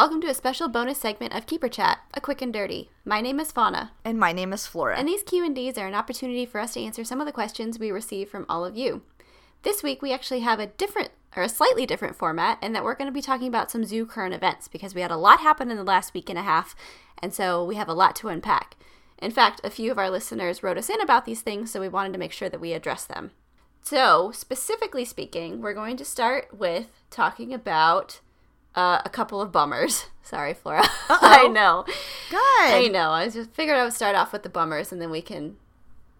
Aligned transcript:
Welcome 0.00 0.22
to 0.22 0.28
a 0.28 0.34
special 0.34 0.70
bonus 0.70 0.96
segment 0.96 1.34
of 1.34 1.44
Keeper 1.44 1.68
Chat, 1.68 1.98
a 2.14 2.22
quick 2.22 2.40
and 2.40 2.50
dirty. 2.50 2.88
My 3.04 3.20
name 3.20 3.38
is 3.38 3.52
Fauna, 3.52 3.92
And 4.02 4.18
my 4.18 4.32
name 4.32 4.50
is 4.54 4.66
Flora. 4.66 4.96
and 4.96 5.06
these 5.06 5.22
Q&Ds 5.22 5.76
are 5.76 5.86
an 5.86 5.94
opportunity 5.94 6.46
for 6.46 6.58
us 6.58 6.72
to 6.72 6.80
answer 6.80 7.04
some 7.04 7.20
of 7.20 7.26
the 7.26 7.34
questions 7.34 7.78
we 7.78 7.90
receive 7.90 8.30
from 8.30 8.46
all 8.48 8.64
of 8.64 8.78
you. 8.78 9.02
This 9.60 9.82
week 9.82 10.00
we 10.00 10.10
actually 10.10 10.40
have 10.40 10.58
a 10.58 10.68
different 10.68 11.10
or 11.36 11.42
a 11.42 11.50
slightly 11.50 11.84
different 11.84 12.16
format 12.16 12.56
and 12.62 12.74
that 12.74 12.82
we're 12.82 12.94
going 12.94 13.10
to 13.10 13.12
be 13.12 13.20
talking 13.20 13.46
about 13.46 13.70
some 13.70 13.84
zoo 13.84 14.06
current 14.06 14.32
events 14.32 14.68
because 14.68 14.94
we 14.94 15.02
had 15.02 15.10
a 15.10 15.18
lot 15.18 15.40
happen 15.40 15.70
in 15.70 15.76
the 15.76 15.84
last 15.84 16.14
week 16.14 16.30
and 16.30 16.38
a 16.38 16.44
half, 16.44 16.74
and 17.18 17.34
so 17.34 17.62
we 17.62 17.74
have 17.74 17.90
a 17.90 17.92
lot 17.92 18.16
to 18.16 18.28
unpack. 18.28 18.78
In 19.18 19.30
fact, 19.30 19.60
a 19.64 19.68
few 19.68 19.90
of 19.90 19.98
our 19.98 20.08
listeners 20.08 20.62
wrote 20.62 20.78
us 20.78 20.88
in 20.88 21.02
about 21.02 21.26
these 21.26 21.42
things, 21.42 21.70
so 21.70 21.78
we 21.78 21.90
wanted 21.90 22.14
to 22.14 22.18
make 22.18 22.32
sure 22.32 22.48
that 22.48 22.58
we 22.58 22.72
address 22.72 23.04
them. 23.04 23.32
So, 23.82 24.32
specifically 24.32 25.04
speaking, 25.04 25.60
we're 25.60 25.74
going 25.74 25.98
to 25.98 26.06
start 26.06 26.58
with 26.58 26.86
talking 27.10 27.52
about 27.52 28.20
uh, 28.74 29.00
a 29.04 29.10
couple 29.10 29.40
of 29.40 29.52
bummers. 29.52 30.06
Sorry, 30.22 30.54
Flora. 30.54 30.84
I 31.08 31.48
know. 31.48 31.84
Good. 32.30 32.38
I 32.38 32.88
know. 32.88 33.10
I 33.10 33.28
just 33.28 33.50
figured 33.50 33.76
I 33.76 33.84
would 33.84 33.92
start 33.92 34.14
off 34.14 34.32
with 34.32 34.42
the 34.42 34.48
bummers 34.48 34.92
and 34.92 35.00
then 35.00 35.10
we 35.10 35.22
can 35.22 35.56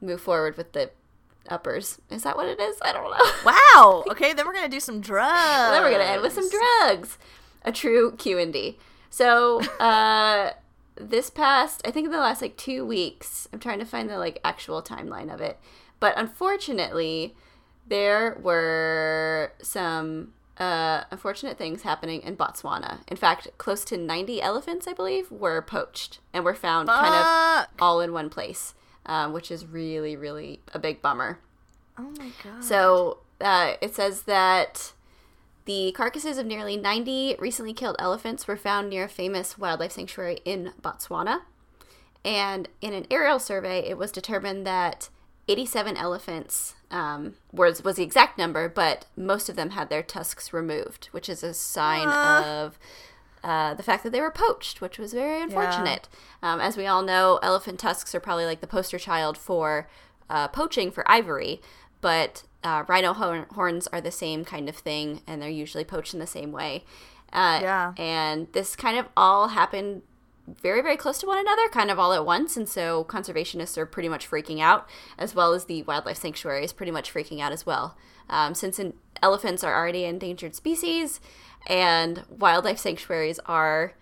move 0.01 0.21
forward 0.21 0.57
with 0.57 0.73
the 0.73 0.91
uppers. 1.49 2.01
Is 2.11 2.23
that 2.25 2.37
what 2.37 2.49
it 2.49 2.61
is? 2.61 2.77
I 2.83 2.93
don't 2.93 3.11
know. 3.11 3.17
Wow. 3.75 4.05
Okay, 4.11 4.33
then 4.33 4.47
we're 4.47 4.53
gonna 4.53 4.69
do 4.69 4.81
some 4.81 5.01
drugs. 5.01 5.71
Then 5.71 5.83
we're 5.83 5.93
gonna 5.93 6.05
end 6.05 6.23
with 6.23 6.33
some 6.33 6.49
drugs. 6.51 7.19
A 7.65 7.73
true 7.73 8.13
Q 8.17 8.39
and 8.39 8.53
D. 8.53 8.79
So, 9.11 9.61
uh, 9.79 10.51
this 10.97 11.31
past, 11.31 11.83
I 11.87 11.91
think 11.91 12.07
in 12.07 12.13
the 12.13 12.19
last 12.19 12.43
like 12.43 12.57
two 12.57 12.85
weeks, 12.85 13.49
I'm 13.53 13.59
trying 13.59 13.79
to 13.79 13.85
find 13.85 14.09
the 14.09 14.19
like 14.19 14.41
actual 14.45 14.83
timeline 14.83 15.33
of 15.33 15.41
it, 15.41 15.59
but 15.99 16.15
unfortunately, 16.17 17.35
there 17.87 18.39
were 18.43 19.53
some 19.63 20.33
uh, 20.61 21.05
unfortunate 21.11 21.57
things 21.57 21.83
happening 21.83 22.21
in 22.21 22.37
Botswana. 22.37 22.99
In 23.09 23.17
fact, 23.17 23.49
close 23.57 23.83
to 23.87 23.97
90 23.97 24.43
elephants, 24.43 24.87
I 24.87 24.93
believe, 24.93 25.31
were 25.31 25.63
poached 25.63 26.21
and 26.35 26.45
were 26.45 26.55
found 26.55 26.89
kind 26.89 27.15
of 27.15 27.67
all 27.81 28.01
in 28.01 28.13
one 28.13 28.29
place, 28.29 28.75
um, 29.07 29.33
which 29.33 29.51
is 29.51 29.65
really, 29.65 30.17
really 30.17 30.61
a 30.75 30.79
big 30.79 31.01
bummer. 31.01 31.39
Oh 31.99 32.13
my 32.19 32.31
god. 32.45 32.63
So 32.63 33.19
uh, 33.41 33.75
it 33.81 33.95
says 33.95 34.23
that 34.23 34.93
the 35.65 35.93
carcasses 35.93 36.37
of 36.37 36.45
nearly 36.45 36.77
90 36.77 37.37
recently 37.39 37.73
killed 37.73 37.97
elephants 37.99 38.47
were 38.47 38.57
found 38.57 38.91
near 38.91 39.05
a 39.05 39.09
famous 39.09 39.57
wildlife 39.57 39.93
sanctuary 39.93 40.41
in 40.45 40.73
Botswana. 40.83 41.41
And 42.23 42.69
in 42.83 42.93
an 42.93 43.07
aerial 43.11 43.39
survey, 43.39 43.81
it 43.89 43.97
was 43.97 44.13
determined 44.13 44.67
that 44.67 45.09
87 45.49 45.97
elephants 45.97 46.75
um, 46.91 47.35
was, 47.53 47.83
was 47.85 47.97
the 47.97 48.03
exact 48.03 48.37
number, 48.39 48.69
but 48.69 49.07
most 49.17 49.49
of 49.49 49.57
them 49.57 49.71
had 49.71 49.89
their 49.91 50.03
tusks 50.03 50.53
removed, 50.53 51.07
which 51.13 51.29
is 51.29 51.43
a 51.43 51.55
sign 51.55 52.07
Ah. 52.09 52.45
of 52.63 52.79
uh, 53.43 53.75
the 53.75 53.83
fact 53.83 54.03
that 54.05 54.11
they 54.13 54.21
were 54.21 54.31
poached, 54.31 54.81
which 54.81 54.99
was 54.99 55.13
very 55.15 55.41
unfortunate. 55.41 56.09
Um, 56.43 56.61
as 56.61 56.77
we 56.77 56.87
all 56.87 57.03
know, 57.03 57.39
elephant 57.43 57.79
tusks 57.81 58.15
are 58.15 58.21
probably 58.21 58.45
like 58.45 58.61
the 58.61 58.67
poster 58.67 58.99
child 58.99 59.39
for 59.39 59.89
uh, 60.29 60.49
poaching 60.49 60.91
for 60.91 61.11
ivory, 61.11 61.61
but 62.03 62.43
uh, 62.63 62.85
rhino 62.87 63.15
horn- 63.15 63.47
horns 63.55 63.87
are 63.89 64.01
the 64.03 64.11
same 64.11 64.45
kind 64.45 64.69
of 64.69 64.77
thing, 64.77 65.23
and 65.27 65.41
they're 65.41 65.49
usually 65.49 65.85
poached 65.85 66.13
in 66.13 66.21
the 66.21 66.27
same 66.27 66.53
way. 66.53 66.85
Uh, 67.33 67.61
Yeah. 67.63 67.95
And 67.97 68.49
this 68.53 68.77
kind 68.77 68.99
of 68.99 69.07
all 69.17 69.49
happened 69.49 70.03
very, 70.47 70.83
very 70.83 70.97
close 70.97 71.19
to 71.19 71.27
one 71.27 71.39
another, 71.39 71.69
kind 71.69 71.91
of 71.91 71.99
all 71.99 72.13
at 72.13 72.27
once. 72.27 72.57
And 72.57 72.69
so 72.69 73.05
conservationists 73.05 73.79
are 73.79 73.87
pretty 73.87 74.09
much 74.09 74.29
freaking 74.29 74.61
out, 74.61 74.89
as 75.19 75.35
well 75.35 75.53
as 75.53 75.67
the 75.67 75.83
wildlife 75.83 76.19
sanctuary 76.19 76.65
is 76.65 76.73
pretty 76.73 76.93
much 76.93 77.13
freaking 77.13 77.41
out 77.41 77.53
as 77.53 77.65
well. 77.65 77.97
Um, 78.29 78.55
since 78.55 78.79
in, 78.79 78.95
elephants 79.23 79.65
are 79.65 79.75
already 79.75 80.05
endangered 80.05 80.55
species, 80.55 81.21
and 81.67 82.25
wildlife 82.29 82.79
sanctuaries 82.79 83.39
are, 83.47 83.95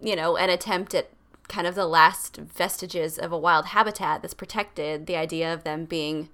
you 0.00 0.16
know, 0.16 0.36
an 0.36 0.50
attempt 0.50 0.94
at 0.94 1.10
kind 1.48 1.66
of 1.66 1.74
the 1.74 1.86
last 1.86 2.36
vestiges 2.36 3.18
of 3.18 3.32
a 3.32 3.38
wild 3.38 3.66
habitat 3.66 4.22
that's 4.22 4.34
protected, 4.34 5.06
the 5.06 5.16
idea 5.16 5.52
of 5.52 5.64
them 5.64 5.84
being 5.84 6.28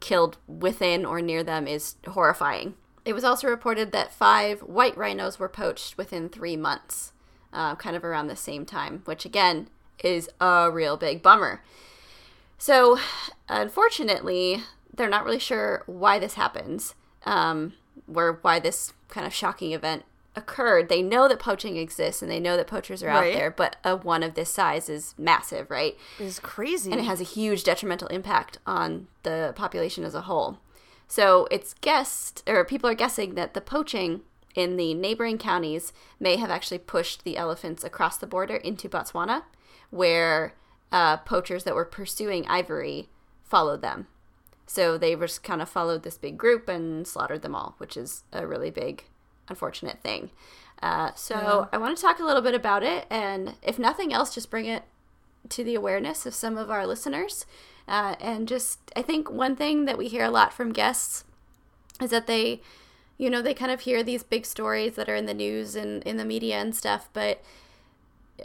killed 0.00 0.36
within 0.46 1.04
or 1.04 1.20
near 1.20 1.42
them 1.42 1.66
is 1.66 1.96
horrifying. 2.08 2.74
It 3.04 3.14
was 3.14 3.24
also 3.24 3.48
reported 3.48 3.92
that 3.92 4.12
five 4.12 4.60
white 4.60 4.96
rhinos 4.96 5.38
were 5.38 5.48
poached 5.48 5.96
within 5.96 6.28
three 6.28 6.56
months, 6.56 7.12
uh, 7.52 7.74
kind 7.76 7.96
of 7.96 8.04
around 8.04 8.26
the 8.28 8.36
same 8.36 8.64
time, 8.64 9.02
which 9.04 9.24
again 9.24 9.68
is 10.02 10.28
a 10.40 10.70
real 10.72 10.96
big 10.96 11.22
bummer. 11.22 11.62
So, 12.58 12.98
unfortunately, 13.48 14.62
they're 14.94 15.08
not 15.08 15.24
really 15.24 15.38
sure 15.38 15.82
why 15.86 16.18
this 16.18 16.34
happens, 16.34 16.94
um, 17.24 17.74
or 18.12 18.38
why 18.42 18.58
this 18.60 18.92
kind 19.08 19.26
of 19.26 19.32
shocking 19.32 19.72
event 19.72 20.04
occurred. 20.36 20.88
They 20.88 21.02
know 21.02 21.26
that 21.28 21.38
poaching 21.38 21.76
exists 21.76 22.22
and 22.22 22.30
they 22.30 22.40
know 22.40 22.56
that 22.56 22.66
poachers 22.66 23.02
are 23.02 23.08
out 23.08 23.24
there, 23.34 23.50
but 23.50 23.76
a 23.84 23.96
one 23.96 24.22
of 24.22 24.34
this 24.34 24.50
size 24.50 24.88
is 24.88 25.14
massive, 25.18 25.70
right? 25.70 25.96
It's 26.18 26.38
crazy. 26.38 26.90
and 26.90 27.00
it 27.00 27.04
has 27.04 27.20
a 27.20 27.24
huge 27.24 27.64
detrimental 27.64 28.08
impact 28.08 28.58
on 28.66 29.08
the 29.22 29.52
population 29.56 30.04
as 30.04 30.14
a 30.14 30.22
whole. 30.22 30.58
So 31.08 31.48
it's 31.50 31.74
guessed, 31.80 32.44
or 32.46 32.64
people 32.64 32.88
are 32.88 32.94
guessing 32.94 33.34
that 33.34 33.54
the 33.54 33.60
poaching 33.60 34.20
in 34.54 34.76
the 34.76 34.94
neighboring 34.94 35.38
counties 35.38 35.92
may 36.18 36.36
have 36.36 36.50
actually 36.50 36.78
pushed 36.78 37.24
the 37.24 37.36
elephants 37.36 37.84
across 37.84 38.16
the 38.16 38.26
border 38.26 38.56
into 38.56 38.88
Botswana, 38.88 39.44
where 39.90 40.54
uh, 40.92 41.18
poachers 41.18 41.64
that 41.64 41.74
were 41.74 41.84
pursuing 41.84 42.46
ivory 42.48 43.08
followed 43.44 43.82
them. 43.82 44.06
So 44.66 44.96
they 44.96 45.14
just 45.16 45.42
kind 45.42 45.60
of 45.60 45.68
followed 45.68 46.02
this 46.02 46.18
big 46.18 46.38
group 46.38 46.68
and 46.68 47.06
slaughtered 47.06 47.42
them 47.42 47.54
all, 47.54 47.74
which 47.78 47.96
is 47.96 48.22
a 48.32 48.46
really 48.46 48.70
big, 48.70 49.04
unfortunate 49.48 50.00
thing. 50.02 50.30
Uh, 50.82 51.10
so 51.14 51.34
Yeah. 51.34 51.66
I 51.72 51.78
want 51.78 51.96
to 51.96 52.02
talk 52.02 52.20
a 52.20 52.24
little 52.24 52.42
bit 52.42 52.54
about 52.54 52.82
it, 52.82 53.06
and 53.10 53.56
if 53.62 53.78
nothing 53.78 54.12
else, 54.12 54.34
just 54.34 54.50
bring 54.50 54.66
it 54.66 54.84
to 55.48 55.64
the 55.64 55.74
awareness 55.74 56.26
of 56.26 56.34
some 56.34 56.56
of 56.56 56.70
our 56.70 56.86
listeners. 56.86 57.46
Uh, 57.88 58.14
and 58.20 58.46
just, 58.46 58.78
I 58.94 59.02
think 59.02 59.30
one 59.30 59.56
thing 59.56 59.84
that 59.86 59.98
we 59.98 60.06
hear 60.06 60.24
a 60.24 60.30
lot 60.30 60.52
from 60.52 60.72
guests 60.72 61.24
is 62.00 62.10
that 62.10 62.28
they, 62.28 62.60
you 63.20 63.28
know, 63.28 63.42
they 63.42 63.52
kind 63.54 63.70
of 63.70 63.80
hear 63.80 64.02
these 64.02 64.22
big 64.22 64.46
stories 64.46 64.94
that 64.94 65.08
are 65.08 65.14
in 65.14 65.26
the 65.26 65.34
news 65.34 65.76
and 65.76 66.02
in 66.04 66.16
the 66.16 66.24
media 66.24 66.56
and 66.56 66.74
stuff, 66.74 67.08
but 67.12 67.42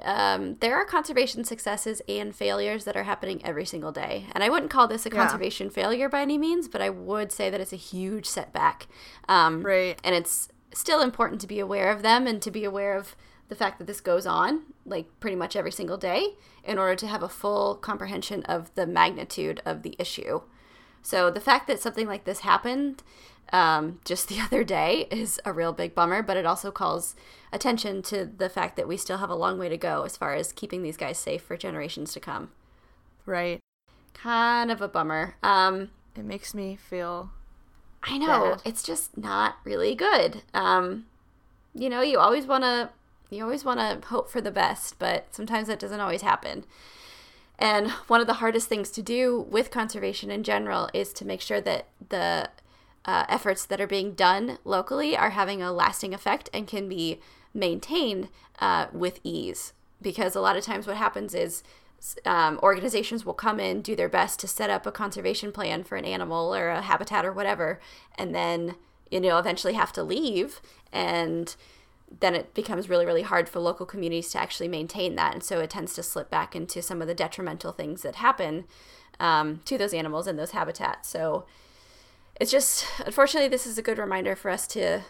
um, 0.01 0.57
there 0.59 0.75
are 0.75 0.83
conservation 0.83 1.45
successes 1.45 2.01
and 2.09 2.35
failures 2.35 2.83
that 2.83 2.97
are 2.97 3.03
happening 3.03 3.39
every 3.45 3.63
single 3.65 3.93
day. 3.93 4.25
And 4.33 4.43
I 4.43 4.49
wouldn't 4.49 4.69
call 4.71 4.87
this 4.89 5.05
a 5.05 5.09
Yeah. 5.09 5.15
conservation 5.15 5.69
failure 5.69 6.09
by 6.09 6.21
any 6.21 6.37
means, 6.37 6.67
but 6.67 6.81
I 6.81 6.89
would 6.89 7.31
say 7.31 7.49
that 7.49 7.61
it's 7.61 7.71
a 7.71 7.77
huge 7.77 8.25
setback. 8.25 8.87
Um, 9.29 9.63
Right. 9.63 9.97
And 10.03 10.13
it's 10.13 10.49
still 10.73 11.01
important 11.01 11.39
to 11.41 11.47
be 11.47 11.59
aware 11.59 11.89
of 11.89 12.01
them 12.01 12.27
and 12.27 12.41
to 12.41 12.51
be 12.51 12.65
aware 12.65 12.97
of 12.97 13.15
the 13.47 13.55
fact 13.55 13.77
that 13.79 13.85
this 13.87 14.01
goes 14.01 14.25
on 14.25 14.63
like 14.85 15.05
pretty 15.21 15.37
much 15.37 15.55
every 15.55 15.71
single 15.71 15.97
day 15.97 16.33
in 16.65 16.77
order 16.77 16.95
to 16.95 17.07
have 17.07 17.23
a 17.23 17.29
full 17.29 17.75
comprehension 17.75 18.43
of 18.43 18.73
the 18.75 18.85
magnitude 18.85 19.61
of 19.65 19.83
the 19.83 19.95
issue. 19.97 20.41
So 21.05 21.29
the 21.29 21.39
fact 21.39 21.67
that 21.67 21.79
something 21.79 22.07
like 22.07 22.23
this 22.25 22.39
happened 22.39 23.03
um, 23.53 23.99
just 24.05 24.27
the 24.29 24.39
other 24.39 24.63
day 24.63 25.07
is 25.11 25.39
a 25.45 25.53
real 25.53 25.71
big 25.71 25.93
bummer, 25.93 26.23
but 26.23 26.37
it 26.37 26.45
also 26.45 26.71
calls 26.71 27.15
attention 27.53 28.01
to 28.03 28.25
the 28.25 28.49
fact 28.49 28.75
that 28.75 28.87
we 28.87 28.97
still 28.97 29.17
have 29.19 29.29
a 29.29 29.35
long 29.35 29.57
way 29.59 29.69
to 29.69 29.77
go 29.77 30.03
as 30.03 30.17
far 30.17 30.33
as 30.33 30.51
keeping 30.51 30.81
these 30.83 30.97
guys 30.97 31.17
safe 31.17 31.43
for 31.43 31.55
generations 31.57 32.11
to 32.13 32.19
come. 32.19 32.49
right. 33.25 33.59
Kind 34.13 34.71
of 34.71 34.81
a 34.81 34.87
bummer. 34.87 35.35
Um, 35.43 35.91
It 36.15 36.25
makes 36.25 36.53
me 36.53 36.75
feel 36.75 37.31
I 38.03 38.17
know 38.17 38.55
Bad. 38.55 38.61
it's 38.65 38.83
just 38.83 39.17
not 39.17 39.57
really 39.63 39.95
good. 39.95 40.43
Um, 40.53 41.05
you 41.73 41.89
know, 41.89 42.01
you 42.01 42.19
always 42.19 42.45
want 42.45 42.63
to 42.63 42.89
you 43.29 43.43
always 43.43 43.65
want 43.65 43.79
to 43.79 44.07
hope 44.07 44.29
for 44.29 44.39
the 44.41 44.51
best, 44.51 44.99
but 44.99 45.33
sometimes 45.35 45.67
that 45.67 45.79
doesn't 45.79 45.99
always 45.99 46.21
happen. 46.21 46.65
And 47.57 47.89
one 48.07 48.21
of 48.21 48.27
the 48.27 48.35
hardest 48.35 48.67
things 48.67 48.89
to 48.91 49.01
do 49.01 49.45
with 49.49 49.71
conservation 49.71 50.29
in 50.29 50.43
general 50.43 50.89
is 50.93 51.13
to 51.13 51.25
make 51.25 51.41
sure 51.41 51.61
that 51.61 51.87
the 52.09 52.49
uh, 53.05 53.25
efforts 53.29 53.65
that 53.65 53.79
are 53.79 53.87
being 53.87 54.13
done 54.13 54.57
locally 54.63 55.15
are 55.15 55.31
having 55.31 55.61
a 55.61 55.71
lasting 55.71 56.13
effect 56.13 56.49
and 56.53 56.67
can 56.67 56.89
be 56.89 57.19
maintained 57.53 58.29
uh, 58.59 58.87
with 58.91 59.19
ease. 59.23 59.73
Because 60.01 60.35
a 60.35 60.41
lot 60.41 60.57
of 60.57 60.63
times, 60.63 60.85
what 60.85 60.97
happens 60.97 61.33
is 61.33 61.63
um, 62.25 62.59
organizations 62.61 63.25
will 63.25 63.33
come 63.33 63.59
in, 63.59 63.81
do 63.81 63.95
their 63.95 64.09
best 64.09 64.39
to 64.39 64.47
set 64.47 64.69
up 64.69 64.85
a 64.85 64.91
conservation 64.91 65.51
plan 65.51 65.83
for 65.83 65.95
an 65.95 66.05
animal 66.05 66.53
or 66.53 66.69
a 66.69 66.81
habitat 66.81 67.25
or 67.25 67.31
whatever, 67.31 67.79
and 68.17 68.35
then 68.35 68.75
you 69.09 69.21
know 69.21 69.37
eventually 69.37 69.73
have 69.73 69.93
to 69.93 70.03
leave, 70.03 70.61
and 70.91 71.55
then 72.19 72.35
it 72.35 72.53
becomes 72.53 72.89
really 72.89 73.05
really 73.05 73.23
hard 73.23 73.47
for 73.49 73.59
local 73.59 73.85
communities 73.85 74.29
to 74.31 74.39
actually 74.39 74.67
maintain 74.67 75.15
that, 75.15 75.33
and 75.33 75.43
so 75.43 75.59
it 75.59 75.69
tends 75.69 75.93
to 75.95 76.03
slip 76.03 76.29
back 76.29 76.55
into 76.55 76.81
some 76.81 77.01
of 77.01 77.07
the 77.07 77.15
detrimental 77.15 77.71
things 77.71 78.01
that 78.03 78.15
happen 78.15 78.65
um, 79.19 79.61
to 79.65 79.77
those 79.77 79.93
animals 79.93 80.27
and 80.27 80.37
those 80.37 80.51
habitats. 80.51 81.09
So 81.09 81.45
it's 82.39 82.51
just 82.51 82.85
unfortunately 83.05 83.47
this 83.49 83.65
is 83.65 83.77
a 83.77 83.81
good 83.81 83.97
reminder 83.97 84.35
for 84.35 84.51
us 84.51 84.67
to 84.67 85.01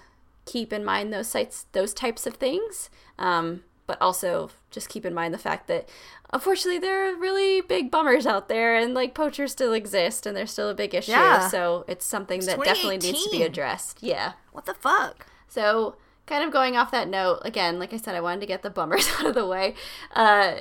keep 0.46 0.72
in 0.72 0.86
mind 0.86 1.12
those 1.12 1.28
sites 1.28 1.66
those 1.72 1.92
types 1.92 2.28
of 2.28 2.36
things 2.36 2.92
um, 3.18 3.64
but 3.88 4.00
also 4.00 4.52
just 4.70 4.90
keep 4.90 5.04
in 5.06 5.14
mind 5.14 5.34
the 5.34 5.38
fact 5.40 5.68
that 5.68 5.90
unfortunately 6.34 6.78
there 6.78 7.10
are 7.10 7.16
really 7.16 7.62
big 7.62 7.90
bummers 7.90 8.28
out 8.28 8.48
there 8.48 8.76
and 8.76 8.94
like 8.94 9.16
poachers 9.16 9.52
still 9.52 9.74
exist 9.74 10.28
and 10.28 10.38
they're 10.38 10.46
still 10.46 10.70
a 10.70 10.76
big 10.76 10.94
issue 10.94 11.12
Yeah. 11.14 11.48
so 11.48 11.84
it's 11.88 12.06
something 12.06 12.38
It's 12.38 12.46
that 12.46 12.64
definitely 12.64 12.98
needs 13.00 13.24
to 13.24 13.32
be 13.32 13.42
addressed 13.42 14.04
yeah 14.04 14.34
what 14.52 14.66
the 14.68 14.76
fuck? 14.76 15.26
so 15.48 15.96
kind 16.26 16.44
of 16.44 16.52
going 16.52 16.76
off 16.76 16.92
that 16.92 17.08
note, 17.08 17.40
again, 17.44 17.80
like 17.80 17.94
I 17.94 17.98
said, 17.98 18.16
I 18.16 18.22
wanted 18.22 18.42
to 18.42 18.46
get 18.48 18.62
the 18.64 18.70
bummers 18.70 19.08
out 19.20 19.28
of 19.28 19.36
the 19.36 19.46
way. 19.46 19.76
Uh, 20.16 20.56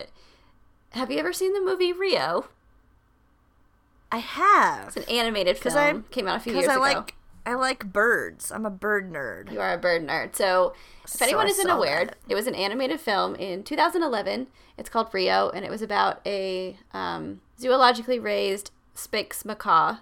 have 0.90 1.10
you 1.10 1.18
ever 1.18 1.32
seen 1.32 1.52
the 1.52 1.60
movie 1.60 1.92
Rio? 1.92 2.46
I 4.12 4.18
have. 4.18 4.88
It's 4.88 4.96
an 4.96 5.04
animated 5.04 5.58
film. 5.58 5.76
I- 5.76 6.12
Came 6.12 6.28
out 6.28 6.36
a 6.36 6.40
few 6.40 6.52
years 6.54 6.68
I 6.68 6.72
ago. 6.74 6.80
like 6.80 7.14
I 7.46 7.54
like 7.54 7.92
birds. 7.92 8.50
I'm 8.50 8.64
a 8.64 8.70
bird 8.70 9.12
nerd. 9.12 9.52
You 9.52 9.60
are 9.60 9.74
a 9.74 9.78
bird 9.78 10.06
nerd. 10.06 10.34
So, 10.34 10.72
if 11.04 11.10
So 11.10 11.24
anyone 11.26 11.46
I 11.46 11.50
isn't 11.50 11.68
aware, 11.68 12.06
that. 12.06 12.16
it 12.26 12.34
was 12.34 12.46
an 12.46 12.54
animated 12.54 13.00
film 13.00 13.34
in 13.34 13.62
2011. 13.64 14.46
It's 14.78 14.88
called 14.88 15.08
Rio, 15.12 15.50
and 15.50 15.62
it 15.62 15.70
was 15.70 15.82
about 15.82 16.20
a 16.26 16.78
um, 16.94 17.42
zoologically 17.60 18.22
raised 18.22 18.70
Spix 18.96 19.44
macaw 19.44 19.96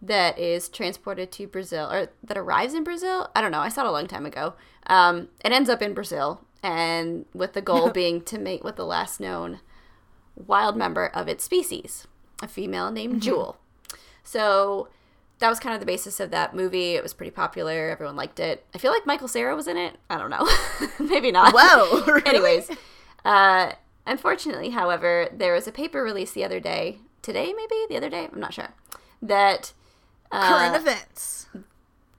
that 0.00 0.38
is 0.38 0.68
transported 0.68 1.32
to 1.32 1.46
Brazil, 1.46 1.90
or 1.90 2.10
that 2.22 2.38
arrives 2.38 2.74
in 2.74 2.84
Brazil. 2.84 3.30
I 3.34 3.40
don't 3.40 3.52
know. 3.52 3.60
I 3.60 3.68
saw 3.68 3.82
it 3.82 3.88
a 3.88 3.92
long 3.92 4.06
time 4.06 4.26
ago. 4.26 4.54
Um, 4.86 5.28
it 5.44 5.52
ends 5.52 5.68
up 5.68 5.82
in 5.82 5.94
Brazil, 5.94 6.44
and 6.62 7.24
with 7.34 7.52
the 7.52 7.62
goal 7.62 7.90
being 7.92 8.22
to 8.22 8.38
mate 8.38 8.64
with 8.64 8.76
the 8.76 8.86
last 8.86 9.20
known 9.20 9.60
wild 10.36 10.76
member 10.76 11.06
of 11.06 11.28
its 11.28 11.44
species, 11.44 12.06
a 12.42 12.48
female 12.48 12.90
named 12.90 13.22
Jewel. 13.22 13.58
So 14.22 14.88
that 15.38 15.48
was 15.48 15.60
kind 15.60 15.74
of 15.74 15.80
the 15.80 15.86
basis 15.86 16.20
of 16.20 16.30
that 16.30 16.54
movie. 16.54 16.94
It 16.94 17.02
was 17.02 17.14
pretty 17.14 17.30
popular. 17.30 17.90
Everyone 17.90 18.16
liked 18.16 18.40
it. 18.40 18.64
I 18.74 18.78
feel 18.78 18.92
like 18.92 19.06
Michael 19.06 19.28
Cera 19.28 19.54
was 19.54 19.68
in 19.68 19.76
it. 19.76 19.96
I 20.10 20.18
don't 20.18 20.30
know. 20.30 20.48
Maybe 20.98 21.30
not. 21.30 21.54
Whoa, 21.54 22.04
really? 22.06 22.26
Anyways, 22.26 22.70
uh, 23.24 23.72
unfortunately, 24.06 24.70
however, 24.70 25.28
there 25.32 25.54
was 25.54 25.66
a 25.66 25.72
paper 25.72 26.02
released 26.02 26.34
the 26.34 26.44
other 26.44 26.60
day, 26.60 26.98
today 27.22 27.52
maybe, 27.56 27.86
the 27.88 27.96
other 27.96 28.10
day, 28.10 28.28
I'm 28.32 28.40
not 28.40 28.54
sure, 28.54 28.74
that 29.22 29.72
uh, 30.30 30.48
Current 30.48 30.76
events. 30.76 31.46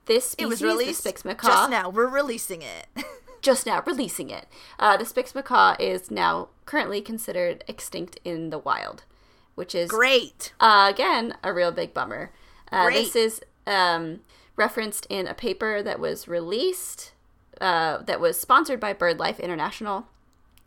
this 0.06 0.34
It 0.38 0.46
was 0.46 0.58
species, 0.58 0.78
released 0.78 1.04
the 1.04 1.12
Spix 1.12 1.24
macaw, 1.24 1.48
just 1.48 1.70
now. 1.70 1.88
We're 1.88 2.08
releasing 2.08 2.62
it. 2.62 2.86
just 3.42 3.66
now 3.66 3.82
releasing 3.86 4.30
it. 4.30 4.46
Uh, 4.78 4.96
the 4.96 5.04
Spix 5.04 5.34
macaw 5.34 5.76
is 5.78 6.10
now 6.10 6.48
currently 6.66 7.00
considered 7.00 7.64
extinct 7.66 8.18
in 8.24 8.50
the 8.50 8.58
wild, 8.58 9.04
which 9.54 9.74
is 9.74 9.90
Great. 9.90 10.52
uh, 10.60 10.90
again, 10.92 11.34
a 11.42 11.52
real 11.52 11.72
big 11.72 11.94
bummer. 11.94 12.30
Uh, 12.70 12.90
this 12.90 13.16
is 13.16 13.40
um, 13.66 14.20
referenced 14.56 15.06
in 15.10 15.26
a 15.26 15.34
paper 15.34 15.82
that 15.82 15.98
was 15.98 16.28
released, 16.28 17.12
uh, 17.60 17.98
that 17.98 18.20
was 18.20 18.40
sponsored 18.40 18.78
by 18.78 18.94
BirdLife 18.94 19.40
International, 19.40 20.06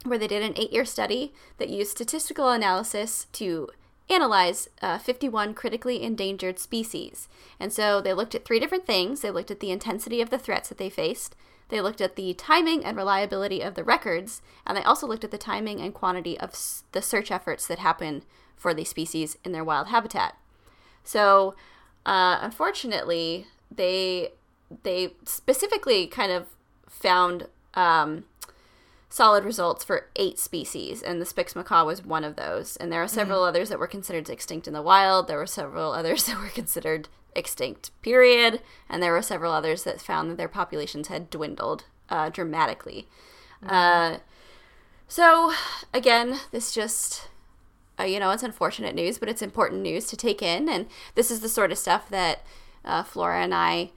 where 0.04 0.18
they 0.18 0.28
did 0.28 0.44
an 0.44 0.54
eight 0.58 0.74
year 0.74 0.84
study 0.84 1.34
that 1.58 1.70
used 1.70 1.92
statistical 1.92 2.50
analysis 2.50 3.28
to 3.34 3.70
analyze 4.10 4.68
uh, 4.82 4.98
51 4.98 5.54
critically 5.54 6.04
endangered 6.04 6.60
species. 6.60 7.28
And 7.60 7.72
so 7.72 8.02
they 8.02 8.14
looked 8.14 8.36
at 8.36 8.46
three 8.46 8.60
different 8.60 8.86
things. 8.86 9.22
They 9.22 9.32
looked 9.32 9.52
at 9.52 9.60
the 9.60 9.72
intensity 9.72 10.22
of 10.22 10.30
the 10.30 10.38
threats 10.38 10.70
that 10.70 10.78
they 10.78 10.90
faced, 10.90 11.36
they 11.70 11.82
looked 11.82 12.02
at 12.02 12.16
the 12.16 12.34
timing 12.36 12.86
and 12.86 12.96
reliability 12.96 13.62
of 13.62 13.74
the 13.76 13.84
records, 13.84 14.42
and 14.66 14.78
they 14.78 14.84
also 14.84 15.08
looked 15.08 15.24
at 15.24 15.32
the 15.32 15.38
timing 15.38 15.80
and 15.82 15.94
quantity 15.94 16.40
of 16.40 16.52
s- 16.52 16.84
the 16.92 17.02
search 17.02 17.32
efforts 17.32 17.66
that 17.66 17.80
happen 17.80 18.24
for 18.56 18.74
these 18.74 18.90
species 18.90 19.38
in 19.44 19.54
their 19.54 19.64
wild 19.64 19.88
habitat. 19.88 20.38
So, 21.04 21.56
uh, 22.06 22.38
unfortunately, 22.42 23.48
they 23.72 24.34
they 24.84 25.14
specifically 25.26 26.06
kind 26.08 26.32
of 26.32 26.48
found 26.88 27.48
um, 27.76 28.26
solid 29.14 29.46
results 29.46 29.84
for 29.84 30.08
eight 30.16 30.40
species, 30.40 31.04
and 31.04 31.22
the 31.22 31.26
Spix 31.26 31.56
macaw 31.56 31.86
was 31.86 32.04
one 32.04 32.24
of 32.24 32.36
those. 32.36 32.76
And 32.78 32.92
there 32.92 33.04
are 33.04 33.08
several 33.08 33.44
others 33.44 33.70
that 33.70 33.78
were 33.78 33.86
considered 33.86 34.28
extinct 34.28 34.68
in 34.68 34.74
the 34.74 34.82
wild. 34.82 35.28
There 35.28 35.38
were 35.38 35.46
several 35.46 35.92
others 35.94 36.24
that 36.24 36.40
were 36.40 36.48
considered 36.48 37.10
extinct, 37.36 37.92
period. 38.02 38.60
And 38.90 39.04
there 39.04 39.12
were 39.12 39.22
several 39.22 39.54
others 39.54 39.84
that 39.84 40.02
found 40.02 40.32
that 40.32 40.38
their 40.38 40.48
populations 40.48 41.10
had 41.10 41.30
dwindled 41.30 41.86
uh, 42.10 42.30
dramatically. 42.30 43.08
Uh, 43.62 44.18
so, 45.08 45.54
again, 45.94 46.40
this 46.50 46.74
just 46.74 47.28
uh, 48.00 48.06
you 48.06 48.20
know, 48.20 48.32
it's 48.32 48.42
unfortunate 48.42 48.96
news, 48.96 49.20
but 49.20 49.30
it's 49.30 49.44
important 49.44 49.84
news 49.84 50.08
to 50.08 50.18
take 50.18 50.42
in. 50.42 50.68
And 50.68 50.88
this 51.14 51.30
is 51.30 51.42
the 51.42 51.50
sort 51.50 51.72
of 51.72 51.78
stuff 51.78 52.10
that 52.10 52.42
uh, 52.84 53.04
Flora 53.04 53.44
and 53.44 53.54
I 53.54 53.92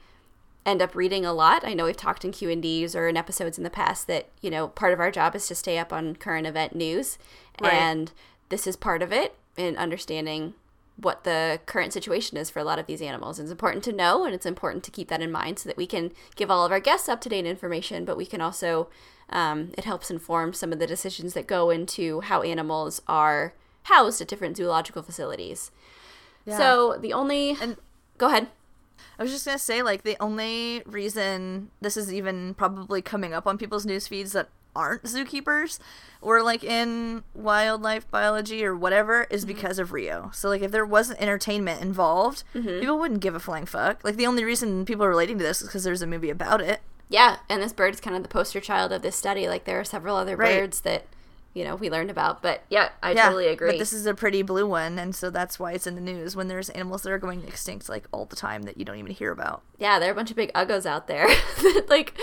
end 0.66 0.82
up 0.82 0.94
reading 0.94 1.24
a 1.24 1.32
lot. 1.32 1.64
I 1.66 1.72
know 1.72 1.84
we've 1.86 1.96
talked 1.96 2.24
in 2.24 2.32
Q 2.32 2.50
and 2.50 2.60
D's 2.62 2.94
or 2.94 3.08
in 3.08 3.16
episodes 3.16 3.56
in 3.56 3.64
the 3.64 3.70
past 3.70 4.06
that 4.08 4.28
you 4.42 4.50
know 4.50 4.68
part 4.68 4.92
of 4.92 5.00
our 5.00 5.10
job 5.10 5.34
is 5.34 5.46
to 5.46 5.54
stay 5.54 5.78
up 5.78 5.92
on 5.92 6.16
current 6.16 6.46
event 6.46 6.74
news, 6.74 7.16
Right. 7.62 7.72
and 7.72 8.12
this 8.50 8.66
is 8.66 8.76
part 8.76 9.00
of 9.00 9.12
it 9.12 9.36
in 9.56 9.76
understanding 9.76 10.52
what 10.98 11.24
the 11.24 11.60
current 11.66 11.92
situation 11.92 12.36
is 12.38 12.48
for 12.50 12.58
a 12.58 12.64
lot 12.64 12.78
of 12.78 12.86
these 12.86 13.02
animals. 13.02 13.38
It's 13.38 13.50
important 13.50 13.84
to 13.84 13.92
know, 13.92 14.24
and 14.24 14.34
it's 14.34 14.46
important 14.46 14.82
to 14.84 14.90
keep 14.90 15.08
that 15.08 15.20
in 15.22 15.30
mind 15.30 15.58
so 15.58 15.68
that 15.68 15.76
we 15.76 15.86
can 15.86 16.10
give 16.36 16.50
all 16.50 16.64
of 16.64 16.72
our 16.72 16.80
guests 16.80 17.08
up 17.08 17.20
to 17.22 17.28
date 17.28 17.44
information, 17.46 18.04
but 18.04 18.16
we 18.16 18.26
can 18.26 18.40
also 18.40 18.88
um, 19.30 19.72
it 19.76 19.84
helps 19.84 20.10
inform 20.10 20.52
some 20.52 20.72
of 20.72 20.78
the 20.78 20.86
decisions 20.86 21.34
that 21.34 21.46
go 21.48 21.68
into 21.70 22.20
how 22.22 22.42
animals 22.42 23.02
are 23.08 23.54
housed 23.84 24.20
at 24.20 24.28
different 24.28 24.56
zoological 24.56 25.02
facilities. 25.02 25.70
Yeah. 26.44 26.56
So 26.58 26.96
the 27.00 27.12
only 27.12 27.56
And- 27.60 27.76
go 28.18 28.28
ahead. 28.28 28.48
I 29.18 29.22
was 29.22 29.32
just 29.32 29.44
gonna 29.46 29.58
say, 29.58 29.82
like, 29.82 30.02
the 30.02 30.16
only 30.20 30.82
reason 30.86 31.70
this 31.80 31.96
is 31.96 32.12
even 32.12 32.54
probably 32.54 33.02
coming 33.02 33.32
up 33.32 33.46
on 33.46 33.58
people's 33.58 33.86
news 33.86 34.06
feeds 34.08 34.32
that 34.32 34.48
aren't 34.74 35.04
zookeepers 35.04 35.78
or 36.20 36.42
like 36.42 36.62
in 36.62 37.24
wildlife 37.34 38.10
biology 38.10 38.62
or 38.62 38.76
whatever 38.76 39.26
is 39.30 39.44
Mm-hmm. 39.46 39.54
because 39.54 39.78
of 39.78 39.90
Rio. 39.92 40.30
So 40.34 40.50
like 40.50 40.60
if 40.60 40.70
there 40.70 40.84
wasn't 40.84 41.20
entertainment 41.22 41.80
involved, 41.80 42.44
Mm-hmm. 42.54 42.80
people 42.80 42.98
wouldn't 42.98 43.20
give 43.20 43.34
a 43.34 43.40
flying 43.40 43.64
fuck. 43.64 44.04
Like 44.04 44.16
the 44.16 44.26
only 44.26 44.44
reason 44.44 44.84
people 44.84 45.04
are 45.04 45.08
relating 45.08 45.38
to 45.38 45.44
this 45.44 45.62
is 45.62 45.68
because 45.68 45.84
there's 45.84 46.02
a 46.02 46.06
movie 46.06 46.28
about 46.28 46.60
it. 46.60 46.80
Yeah, 47.08 47.36
and 47.48 47.62
this 47.62 47.72
bird 47.72 47.94
is 47.94 48.00
kind 48.00 48.16
of 48.16 48.22
the 48.22 48.28
poster 48.28 48.60
child 48.60 48.92
of 48.92 49.00
this 49.00 49.16
study. 49.16 49.48
Like 49.48 49.64
there 49.64 49.80
are 49.80 49.84
several 49.84 50.16
other 50.16 50.36
Right. 50.36 50.58
birds 50.60 50.80
that 50.82 51.06
you 51.56 51.64
know 51.64 51.74
we 51.74 51.88
learned 51.90 52.10
about, 52.10 52.42
but 52.42 52.62
yeah, 52.68 52.90
I 53.02 53.12
yeah, 53.12 53.24
totally 53.24 53.46
agree. 53.48 53.70
But 53.70 53.78
this 53.78 53.92
is 53.94 54.04
a 54.06 54.12
pretty 54.14 54.42
blue 54.42 54.66
one, 54.68 54.98
and 54.98 55.14
so 55.14 55.30
that's 55.30 55.58
why 55.58 55.72
it's 55.72 55.86
in 55.86 55.94
the 55.94 56.00
news 56.02 56.36
when 56.36 56.48
there's 56.48 56.68
animals 56.70 57.02
that 57.02 57.10
are 57.12 57.18
going 57.18 57.42
extinct 57.48 57.88
like 57.88 58.06
all 58.12 58.26
the 58.26 58.36
time 58.36 58.62
that 58.64 58.76
you 58.76 58.84
don't 58.84 58.98
even 58.98 59.12
hear 59.12 59.32
about. 59.32 59.62
yeah, 59.78 59.98
there 59.98 60.08
are 60.10 60.12
a 60.12 60.14
bunch 60.14 60.30
of 60.30 60.36
big 60.36 60.52
uggos 60.52 60.84
out 60.84 61.06
there 61.08 61.26
that 61.62 61.86
like 61.88 62.14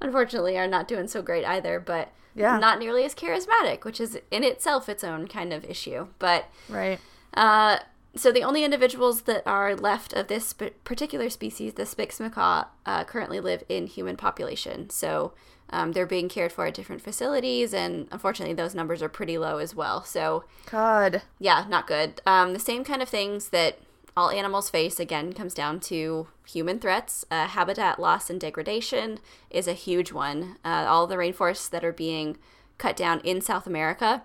unfortunately 0.00 0.56
are 0.56 0.66
not 0.66 0.88
doing 0.88 1.06
so 1.06 1.20
great 1.22 1.44
either, 1.44 1.78
but 1.78 2.12
Yeah. 2.34 2.58
not 2.58 2.78
nearly 2.78 3.04
as 3.04 3.14
charismatic, 3.14 3.84
which 3.84 4.00
is 4.00 4.18
in 4.30 4.42
itself 4.44 4.88
its 4.88 5.04
own 5.04 5.28
kind 5.28 5.52
of 5.52 5.64
issue. 5.64 6.06
But 6.18 6.46
Right. 6.68 6.98
Uh, 7.34 7.78
so 8.16 8.32
the 8.32 8.42
only 8.42 8.64
individuals 8.64 9.22
that 9.22 9.42
are 9.46 9.76
left 9.76 10.12
of 10.14 10.28
this 10.28 10.52
particular 10.52 11.28
species, 11.30 11.74
the 11.74 11.82
Spix 11.84 12.18
macaw, 12.18 12.64
uh, 12.86 13.04
currently 13.04 13.38
live 13.38 13.62
in 13.68 13.86
human 13.86 14.16
population. 14.16 14.88
So 14.90 15.32
um, 15.70 15.92
they're 15.92 16.06
being 16.06 16.28
cared 16.28 16.52
for 16.52 16.66
at 16.66 16.74
different 16.74 17.02
facilities, 17.02 17.74
and 17.74 18.08
unfortunately, 18.10 18.54
those 18.54 18.74
numbers 18.74 19.02
are 19.02 19.08
pretty 19.08 19.38
low 19.38 19.58
as 19.58 19.74
well. 19.74 20.04
So 20.04 20.44
God. 20.70 21.22
yeah, 21.38 21.66
not 21.68 21.86
good. 21.86 22.20
Um, 22.26 22.52
the 22.52 22.58
same 22.58 22.84
kind 22.84 23.02
of 23.02 23.08
things 23.08 23.50
that 23.50 23.78
all 24.16 24.30
animals 24.30 24.68
face 24.70 24.98
again 24.98 25.32
comes 25.32 25.54
down 25.54 25.78
to 25.78 26.26
human 26.46 26.78
threats. 26.78 27.24
Uh, 27.30 27.46
habitat 27.46 28.00
loss 28.00 28.30
and 28.30 28.40
degradation 28.40 29.20
is 29.50 29.68
a 29.68 29.74
huge 29.74 30.10
one. 30.10 30.56
Uh, 30.64 30.86
all 30.88 31.06
the 31.06 31.16
rainforests 31.16 31.70
that 31.70 31.84
are 31.84 31.92
being 31.92 32.36
cut 32.78 32.96
down 32.96 33.20
in 33.20 33.40
South 33.40 33.66
America 33.66 34.22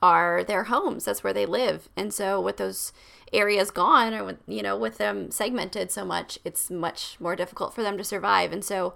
are 0.00 0.42
their 0.44 0.64
homes. 0.64 1.04
That's 1.04 1.22
where 1.22 1.32
they 1.32 1.46
live. 1.46 1.88
And 1.96 2.12
so 2.12 2.40
with 2.40 2.56
those 2.56 2.92
areas 3.32 3.70
gone 3.70 4.14
or 4.14 4.24
with 4.24 4.38
you 4.46 4.62
know 4.62 4.76
with 4.76 4.98
them 4.98 5.30
segmented 5.30 5.90
so 5.90 6.04
much, 6.04 6.38
it's 6.44 6.70
much 6.70 7.16
more 7.20 7.36
difficult 7.36 7.74
for 7.74 7.82
them 7.82 7.98
to 7.98 8.04
survive. 8.04 8.52
And 8.52 8.64
so 8.64 8.94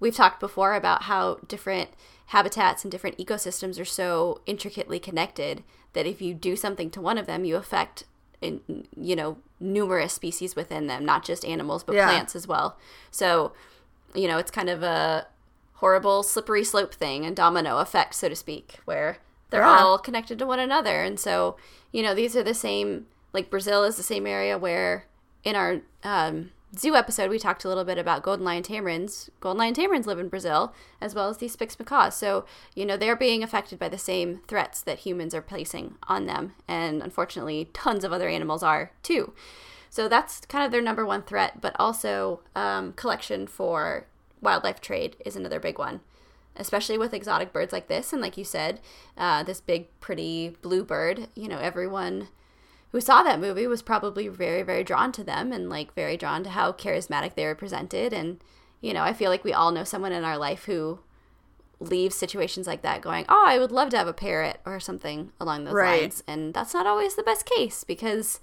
we've 0.00 0.14
talked 0.14 0.40
before 0.40 0.74
about 0.74 1.04
how 1.04 1.38
different 1.46 1.90
habitats 2.26 2.84
and 2.84 2.90
different 2.92 3.16
ecosystems 3.18 3.80
are 3.80 3.84
so 3.84 4.40
intricately 4.46 4.98
connected 4.98 5.62
that 5.94 6.06
if 6.06 6.20
you 6.20 6.34
do 6.34 6.56
something 6.56 6.90
to 6.90 7.00
one 7.00 7.18
of 7.18 7.26
them, 7.26 7.44
you 7.44 7.56
affect 7.56 8.04
in 8.40 8.86
you 8.96 9.16
know 9.16 9.38
numerous 9.58 10.12
species 10.12 10.54
within 10.54 10.86
them, 10.86 11.04
not 11.04 11.24
just 11.24 11.44
animals 11.44 11.82
but 11.82 11.96
Yeah. 11.96 12.04
plants 12.06 12.36
as 12.36 12.46
well. 12.46 12.76
So, 13.10 13.52
you 14.14 14.28
know, 14.28 14.38
it's 14.38 14.50
kind 14.50 14.68
of 14.70 14.82
a 14.82 15.26
horrible 15.74 16.22
slippery 16.22 16.64
slope 16.64 16.94
thing 16.94 17.24
and 17.24 17.34
domino 17.34 17.78
effect, 17.78 18.14
so 18.14 18.28
to 18.28 18.36
speak, 18.36 18.78
where 18.84 19.18
they're 19.50 19.64
Yeah. 19.64 19.82
all 19.84 19.98
connected 19.98 20.38
to 20.38 20.46
one 20.46 20.58
another. 20.60 21.02
And 21.02 21.18
so, 21.18 21.56
you 21.92 22.02
know, 22.02 22.14
these 22.14 22.36
are 22.36 22.42
the 22.42 22.54
same, 22.54 23.06
like 23.32 23.50
Brazil 23.50 23.82
is 23.84 23.96
the 23.96 24.02
same 24.02 24.26
area 24.26 24.58
where 24.58 25.06
in 25.44 25.56
our 25.56 25.80
um, 26.04 26.50
zoo 26.76 26.94
episode, 26.94 27.30
we 27.30 27.38
talked 27.38 27.64
a 27.64 27.68
little 27.68 27.84
bit 27.84 27.98
about 27.98 28.22
golden 28.22 28.44
lion 28.44 28.62
tamarins. 28.62 29.30
Golden 29.40 29.58
lion 29.58 29.74
tamarins 29.74 30.06
live 30.06 30.18
in 30.18 30.28
Brazil, 30.28 30.74
as 31.00 31.14
well 31.14 31.28
as 31.28 31.38
these 31.38 31.56
Spix 31.56 31.78
macaws. 31.78 32.16
So, 32.16 32.44
you 32.74 32.84
know, 32.84 32.96
they're 32.96 33.16
being 33.16 33.42
affected 33.42 33.78
by 33.78 33.88
the 33.88 33.98
same 33.98 34.40
threats 34.48 34.82
that 34.82 35.00
humans 35.00 35.34
are 35.34 35.42
placing 35.42 35.96
on 36.04 36.26
them. 36.26 36.54
And 36.66 37.02
unfortunately, 37.02 37.70
tons 37.72 38.04
of 38.04 38.12
other 38.12 38.28
animals 38.28 38.62
are 38.62 38.92
too. 39.02 39.32
So 39.90 40.08
that's 40.08 40.44
kind 40.46 40.64
of 40.64 40.70
their 40.70 40.82
number 40.82 41.06
one 41.06 41.22
threat, 41.22 41.60
but 41.60 41.74
also 41.78 42.40
um, 42.54 42.92
collection 42.92 43.46
for 43.46 44.06
wildlife 44.42 44.80
trade 44.80 45.16
is 45.24 45.34
another 45.34 45.58
big 45.58 45.78
one, 45.78 46.00
especially 46.56 46.98
with 46.98 47.14
exotic 47.14 47.52
birds 47.52 47.72
like 47.72 47.88
this. 47.88 48.12
And 48.12 48.20
like 48.20 48.36
you 48.36 48.44
said, 48.44 48.80
uh, 49.16 49.42
this 49.42 49.60
big, 49.60 49.88
pretty 50.00 50.56
blue 50.60 50.84
bird, 50.84 51.28
you 51.34 51.48
know, 51.48 51.58
everyone 51.58 52.28
who 52.92 53.00
saw 53.00 53.22
that 53.22 53.40
movie 53.40 53.66
was 53.66 53.82
probably 53.82 54.28
very, 54.28 54.62
very 54.62 54.82
drawn 54.84 55.12
to 55.12 55.24
them 55.24 55.52
and 55.52 55.68
like 55.68 55.94
very 55.94 56.16
drawn 56.16 56.42
to 56.44 56.50
how 56.50 56.72
charismatic 56.72 57.34
they 57.34 57.44
were 57.44 57.54
presented. 57.54 58.12
And, 58.12 58.42
you 58.80 58.94
know, 58.94 59.02
I 59.02 59.12
feel 59.12 59.30
like 59.30 59.44
we 59.44 59.52
all 59.52 59.72
know 59.72 59.84
someone 59.84 60.12
in 60.12 60.24
our 60.24 60.38
life 60.38 60.64
who 60.64 61.00
leaves 61.80 62.16
situations 62.16 62.66
like 62.66 62.82
that 62.82 63.02
going, 63.02 63.24
"Oh, 63.28 63.44
I 63.46 63.58
would 63.58 63.70
love 63.70 63.90
to 63.90 63.98
have 63.98 64.08
a 64.08 64.12
parrot" 64.12 64.60
or 64.66 64.80
something 64.80 65.32
along 65.38 65.64
those 65.64 65.74
Right. 65.74 66.00
lines. 66.02 66.24
And 66.26 66.52
that's 66.52 66.74
not 66.74 66.86
always 66.86 67.14
the 67.14 67.22
best 67.22 67.46
case 67.46 67.84
because 67.84 68.40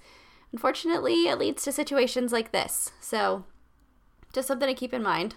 unfortunately, 0.52 1.28
it 1.28 1.38
leads 1.38 1.62
to 1.64 1.72
situations 1.72 2.32
like 2.32 2.52
this. 2.52 2.92
So, 3.00 3.44
just 4.32 4.48
something 4.48 4.68
to 4.68 4.74
keep 4.74 4.94
in 4.94 5.02
mind. 5.02 5.34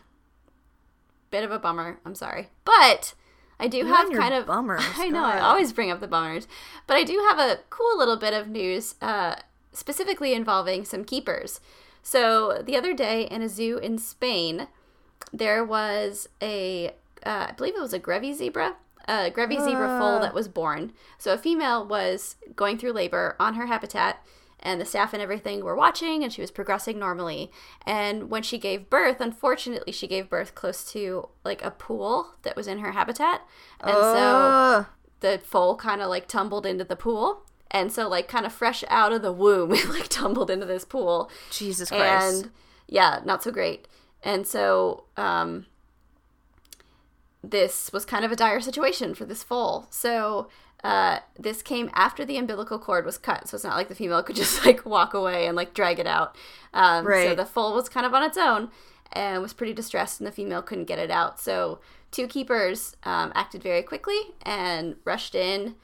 Bit 1.31 1.43
of 1.43 1.51
a 1.51 1.59
bummer, 1.59 1.99
I'm 2.05 2.15
sorry. 2.15 2.49
But 2.63 3.13
I 3.59 3.67
do 3.67 3.77
You 3.77 3.85
have 3.87 4.11
kind 4.11 4.33
of 4.33 4.45
bummers, 4.45 4.83
I 4.97 5.09
know, 5.09 5.23
I 5.23 5.39
always 5.39 5.73
bring 5.73 5.91
up 5.91 5.99
the 5.99 6.07
bummers. 6.07 6.47
But 6.87 6.95
I 6.97 7.03
do 7.03 7.17
have 7.29 7.39
a 7.39 7.59
cool 7.69 7.97
little 7.97 8.17
bit 8.17 8.33
of 8.33 8.47
news 8.47 8.95
uh 9.01 9.35
specifically 9.71 10.33
involving 10.33 10.83
some 10.85 11.03
keepers. 11.05 11.59
So, 12.01 12.63
the 12.65 12.75
other 12.75 12.93
day 12.93 13.23
in 13.23 13.41
a 13.41 13.49
zoo 13.49 13.77
in 13.77 13.97
Spain, 13.97 14.67
there 15.33 15.63
was 15.63 16.27
a, 16.41 16.89
uh, 17.25 17.47
I 17.49 17.51
believe 17.51 17.75
it 17.75 17.81
was 17.81 17.93
a 17.93 17.99
Grevy 17.99 18.33
zebra, 18.33 18.77
a 19.07 19.29
Grevy 19.29 19.63
zebra 19.63 19.87
foal 19.99 20.17
Ah. 20.17 20.19
that 20.19 20.33
was 20.33 20.47
born. 20.47 20.93
So 21.17 21.33
a 21.33 21.37
female 21.37 21.85
was 21.85 22.35
going 22.55 22.77
through 22.77 22.93
labor 22.93 23.35
on 23.39 23.55
her 23.55 23.65
habitat, 23.67 24.23
and 24.61 24.79
the 24.79 24.85
staff 24.85 25.13
and 25.13 25.21
everything 25.21 25.63
were 25.63 25.75
watching, 25.75 26.23
and 26.23 26.31
she 26.33 26.41
was 26.41 26.51
progressing 26.51 26.99
normally. 26.99 27.51
And 27.85 28.29
when 28.29 28.43
she 28.43 28.57
gave 28.57 28.89
birth, 28.89 29.21
unfortunately, 29.21 29.93
she 29.93 30.07
gave 30.07 30.29
birth 30.29 30.55
close 30.55 30.83
to 30.91 31.29
like 31.43 31.63
a 31.63 31.71
pool 31.71 32.35
that 32.43 32.55
was 32.55 32.67
in 32.67 32.79
her 32.79 32.91
habitat, 32.91 33.41
and 33.81 33.93
so 33.93 34.85
the 35.21 35.39
foal 35.43 35.75
kind 35.75 36.01
of 36.01 36.09
like 36.09 36.27
tumbled 36.27 36.65
into 36.65 36.83
the 36.83 36.95
pool. 36.95 37.43
And 37.71 37.91
so, 37.91 38.09
like, 38.09 38.27
kind 38.27 38.47
of 38.47 38.51
fresh 38.51 38.83
out 38.87 39.11
of 39.13 39.21
the 39.21 39.31
womb, 39.31 39.71
it 39.73 39.87
like 39.89 40.07
tumbled 40.07 40.49
into 40.49 40.65
this 40.65 40.85
pool 40.85 41.29
Jesus 41.51 41.89
Christ. 41.89 42.45
and 42.45 42.51
yeah, 42.87 43.19
not 43.23 43.43
so 43.43 43.51
great. 43.51 43.87
And 44.23 44.45
so 44.45 45.05
um, 45.15 45.67
this 47.43 47.91
was 47.93 48.05
kind 48.05 48.25
of 48.25 48.31
a 48.31 48.35
dire 48.35 48.59
situation 48.59 49.13
for 49.15 49.25
this 49.25 49.43
foal. 49.43 49.87
So 49.89 50.49
uh, 50.83 51.19
this 51.37 51.61
came 51.61 51.89
after 51.93 52.23
the 52.25 52.37
umbilical 52.37 52.79
cord 52.79 53.05
was 53.05 53.17
cut, 53.17 53.47
so 53.47 53.55
it's 53.55 53.63
not 53.63 53.75
like 53.75 53.87
the 53.89 53.95
female 53.95 54.23
could 54.27 54.35
just 54.35 54.65
like 54.65 54.85
walk 54.85 55.13
away 55.13 55.45
and 55.47 55.55
like 55.55 55.73
drag 55.73 55.99
it 55.99 56.07
out. 56.07 56.35
Um, 56.73 57.05
So 57.29 57.35
the 57.35 57.45
foal 57.45 57.73
was 57.73 57.89
kind 57.89 58.05
of 58.05 58.13
on 58.13 58.23
its 58.23 58.37
own 58.37 58.69
and 59.11 59.41
was 59.41 59.53
pretty 59.53 59.73
distressed, 59.73 60.19
and 60.19 60.27
the 60.27 60.31
female 60.31 60.61
couldn't 60.61 60.85
get 60.85 60.99
it 60.99 61.11
out. 61.11 61.39
So 61.39 61.79
two 62.11 62.27
keepers 62.27 62.95
um, 63.03 63.31
acted 63.35 63.61
very 63.63 63.81
quickly 63.83 64.19
and 64.43 64.95
rushed 65.05 65.35
in 65.35 65.75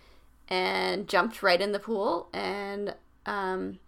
and 0.48 1.08
jumped 1.08 1.42
right 1.44 1.60
in 1.60 1.72
the 1.72 1.80
pool 1.80 2.30
and 2.34 2.94
um, 3.26 3.80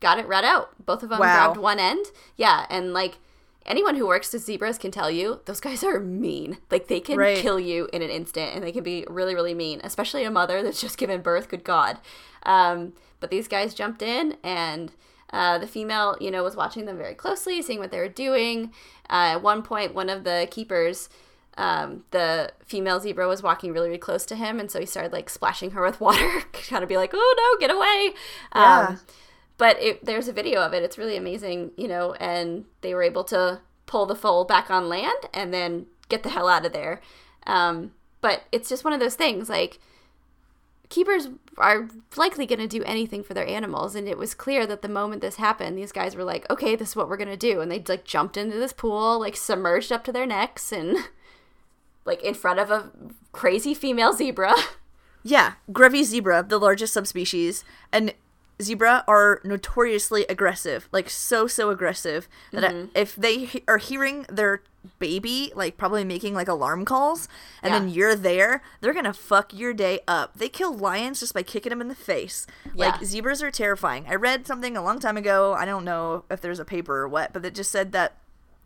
got 0.00 0.18
it 0.18 0.26
right 0.28 0.44
out. 0.44 0.70
Both 0.84 1.02
of 1.02 1.08
them 1.08 1.20
Wow. 1.20 1.32
grabbed 1.32 1.56
one 1.56 1.78
end. 1.78 2.06
Yeah, 2.36 2.66
and 2.70 2.92
like 2.92 3.18
anyone 3.66 3.94
who 3.96 4.06
works 4.06 4.32
with 4.32 4.42
zebras 4.44 4.78
can 4.78 4.90
tell 4.90 5.10
you, 5.10 5.40
those 5.46 5.60
guys 5.60 5.84
are 5.84 6.00
mean. 6.00 6.58
Like 6.70 6.88
they 6.88 7.00
can 7.00 7.18
Right. 7.18 7.36
kill 7.38 7.60
you 7.60 7.88
in 7.92 8.02
an 8.02 8.10
instant, 8.10 8.54
and 8.54 8.62
they 8.64 8.72
can 8.72 8.82
be 8.84 9.04
really, 9.08 9.34
really 9.34 9.54
mean. 9.54 9.80
Especially 9.84 10.24
a 10.24 10.30
mother 10.30 10.62
that's 10.62 10.80
just 10.86 10.98
given 10.98 11.20
birth. 11.22 11.48
Good 11.48 11.64
God. 11.64 11.98
Um, 12.44 12.94
but 13.20 13.30
these 13.30 13.48
guys 13.48 13.74
jumped 13.74 14.00
in, 14.02 14.36
and 14.42 14.92
uh, 15.32 15.58
the 15.58 15.66
female, 15.66 16.16
you 16.20 16.30
know, 16.30 16.42
was 16.42 16.56
watching 16.56 16.86
them 16.86 16.96
very 16.96 17.14
closely, 17.14 17.60
seeing 17.62 17.78
what 17.78 17.90
they 17.90 17.98
were 17.98 18.08
doing. 18.08 18.72
Uh, 19.10 19.34
at 19.34 19.42
one 19.42 19.62
point, 19.62 19.94
one 19.94 20.08
of 20.10 20.24
the 20.24 20.48
keepers. 20.50 21.08
Um, 21.58 22.04
the 22.12 22.52
female 22.64 23.00
zebra 23.00 23.28
was 23.28 23.42
walking 23.42 23.72
really, 23.72 23.88
really 23.88 23.98
close 23.98 24.24
to 24.26 24.36
him, 24.36 24.58
and 24.58 24.70
so 24.70 24.80
he 24.80 24.86
started 24.86 25.12
like 25.12 25.28
splashing 25.28 25.72
her 25.72 25.82
with 25.82 26.00
water, 26.06 26.40
kind 26.52 26.82
of 26.82 26.88
be 26.88 26.96
like, 26.96 27.10
"Oh 27.12 27.34
no, 27.36 27.60
get 27.60 27.74
away!" 27.74 28.14
Yeah. 28.54 28.96
But 29.60 29.78
it, 29.78 30.06
there's 30.06 30.26
a 30.26 30.32
video 30.32 30.62
of 30.62 30.72
it. 30.72 30.82
It's 30.82 30.96
really 30.96 31.18
amazing, 31.18 31.72
you 31.76 31.86
know, 31.86 32.14
and 32.14 32.64
they 32.80 32.94
were 32.94 33.02
able 33.02 33.24
to 33.24 33.60
pull 33.84 34.06
the 34.06 34.14
foal 34.14 34.46
back 34.46 34.70
on 34.70 34.88
land 34.88 35.18
and 35.34 35.52
then 35.52 35.84
get 36.08 36.22
the 36.22 36.30
hell 36.30 36.48
out 36.48 36.64
of 36.64 36.72
there. 36.72 37.02
Um, 37.46 37.92
but 38.22 38.44
it's 38.52 38.70
just 38.70 38.84
one 38.84 38.94
of 38.94 39.00
those 39.00 39.16
things 39.16 39.50
like 39.50 39.78
keepers 40.88 41.28
are 41.58 41.90
likely 42.16 42.46
going 42.46 42.58
to 42.58 42.66
do 42.66 42.82
anything 42.84 43.22
for 43.22 43.34
their 43.34 43.46
animals 43.46 43.94
and 43.94 44.08
it 44.08 44.16
was 44.16 44.32
clear 44.32 44.66
that 44.66 44.80
the 44.80 44.88
moment 44.88 45.20
this 45.20 45.36
happened 45.36 45.78
these 45.78 45.92
guys 45.92 46.16
were 46.16 46.24
like 46.24 46.48
okay 46.50 46.74
this 46.74 46.90
is 46.90 46.96
what 46.96 47.08
we're 47.08 47.16
going 47.16 47.28
to 47.28 47.36
do 47.36 47.60
and 47.60 47.70
they 47.70 47.80
like 47.86 48.04
jumped 48.04 48.36
into 48.36 48.56
this 48.58 48.72
pool 48.72 49.20
like 49.20 49.36
submerged 49.36 49.92
up 49.92 50.02
to 50.02 50.10
their 50.10 50.26
necks 50.26 50.72
and 50.72 50.96
like 52.04 52.20
in 52.24 52.34
front 52.34 52.58
of 52.58 52.72
a 52.72 52.90
crazy 53.30 53.72
female 53.72 54.12
zebra 54.12 54.54
Yeah, 55.22 55.54
Grevy 55.70 56.02
zebra, 56.04 56.44
the 56.46 56.58
largest 56.58 56.94
subspecies, 56.94 57.64
and 57.92 58.14
zebra 58.60 59.04
are 59.08 59.40
notoriously 59.44 60.24
aggressive, 60.28 60.88
like 60.92 61.08
so 61.10 61.46
so 61.46 61.70
aggressive 61.70 62.28
that 62.52 62.72
Mm-hmm. 62.72 62.86
I- 62.96 62.98
if 63.00 63.16
they 63.16 63.44
he- 63.44 63.64
are 63.68 63.78
hearing 63.78 64.26
their 64.28 64.62
baby 64.98 65.52
like 65.54 65.76
probably 65.76 66.04
making 66.04 66.32
like 66.34 66.48
alarm 66.48 66.86
calls 66.86 67.28
and 67.62 67.72
then 67.74 67.88
you're 67.90 68.14
there, 68.14 68.62
they're 68.80 68.94
going 68.94 69.04
to 69.04 69.12
fuck 69.12 69.52
your 69.52 69.74
day 69.74 70.00
up. 70.08 70.38
They 70.38 70.48
kill 70.48 70.74
lions 70.74 71.20
just 71.20 71.34
by 71.34 71.42
kicking 71.42 71.68
them 71.70 71.82
in 71.82 71.88
the 71.88 71.94
face. 71.94 72.46
Like 72.74 73.04
zebras 73.04 73.42
are 73.42 73.50
terrifying. 73.50 74.06
I 74.08 74.14
read 74.14 74.46
something 74.46 74.76
a 74.78 74.82
long 74.82 74.98
time 74.98 75.18
ago, 75.18 75.52
I 75.52 75.66
don't 75.66 75.84
know 75.84 76.24
if 76.30 76.40
there's 76.40 76.58
a 76.60 76.64
paper 76.64 76.96
or 76.96 77.08
what, 77.08 77.32
but 77.34 77.44
it 77.44 77.54
just 77.54 77.70
said 77.70 77.92
that 77.92 78.16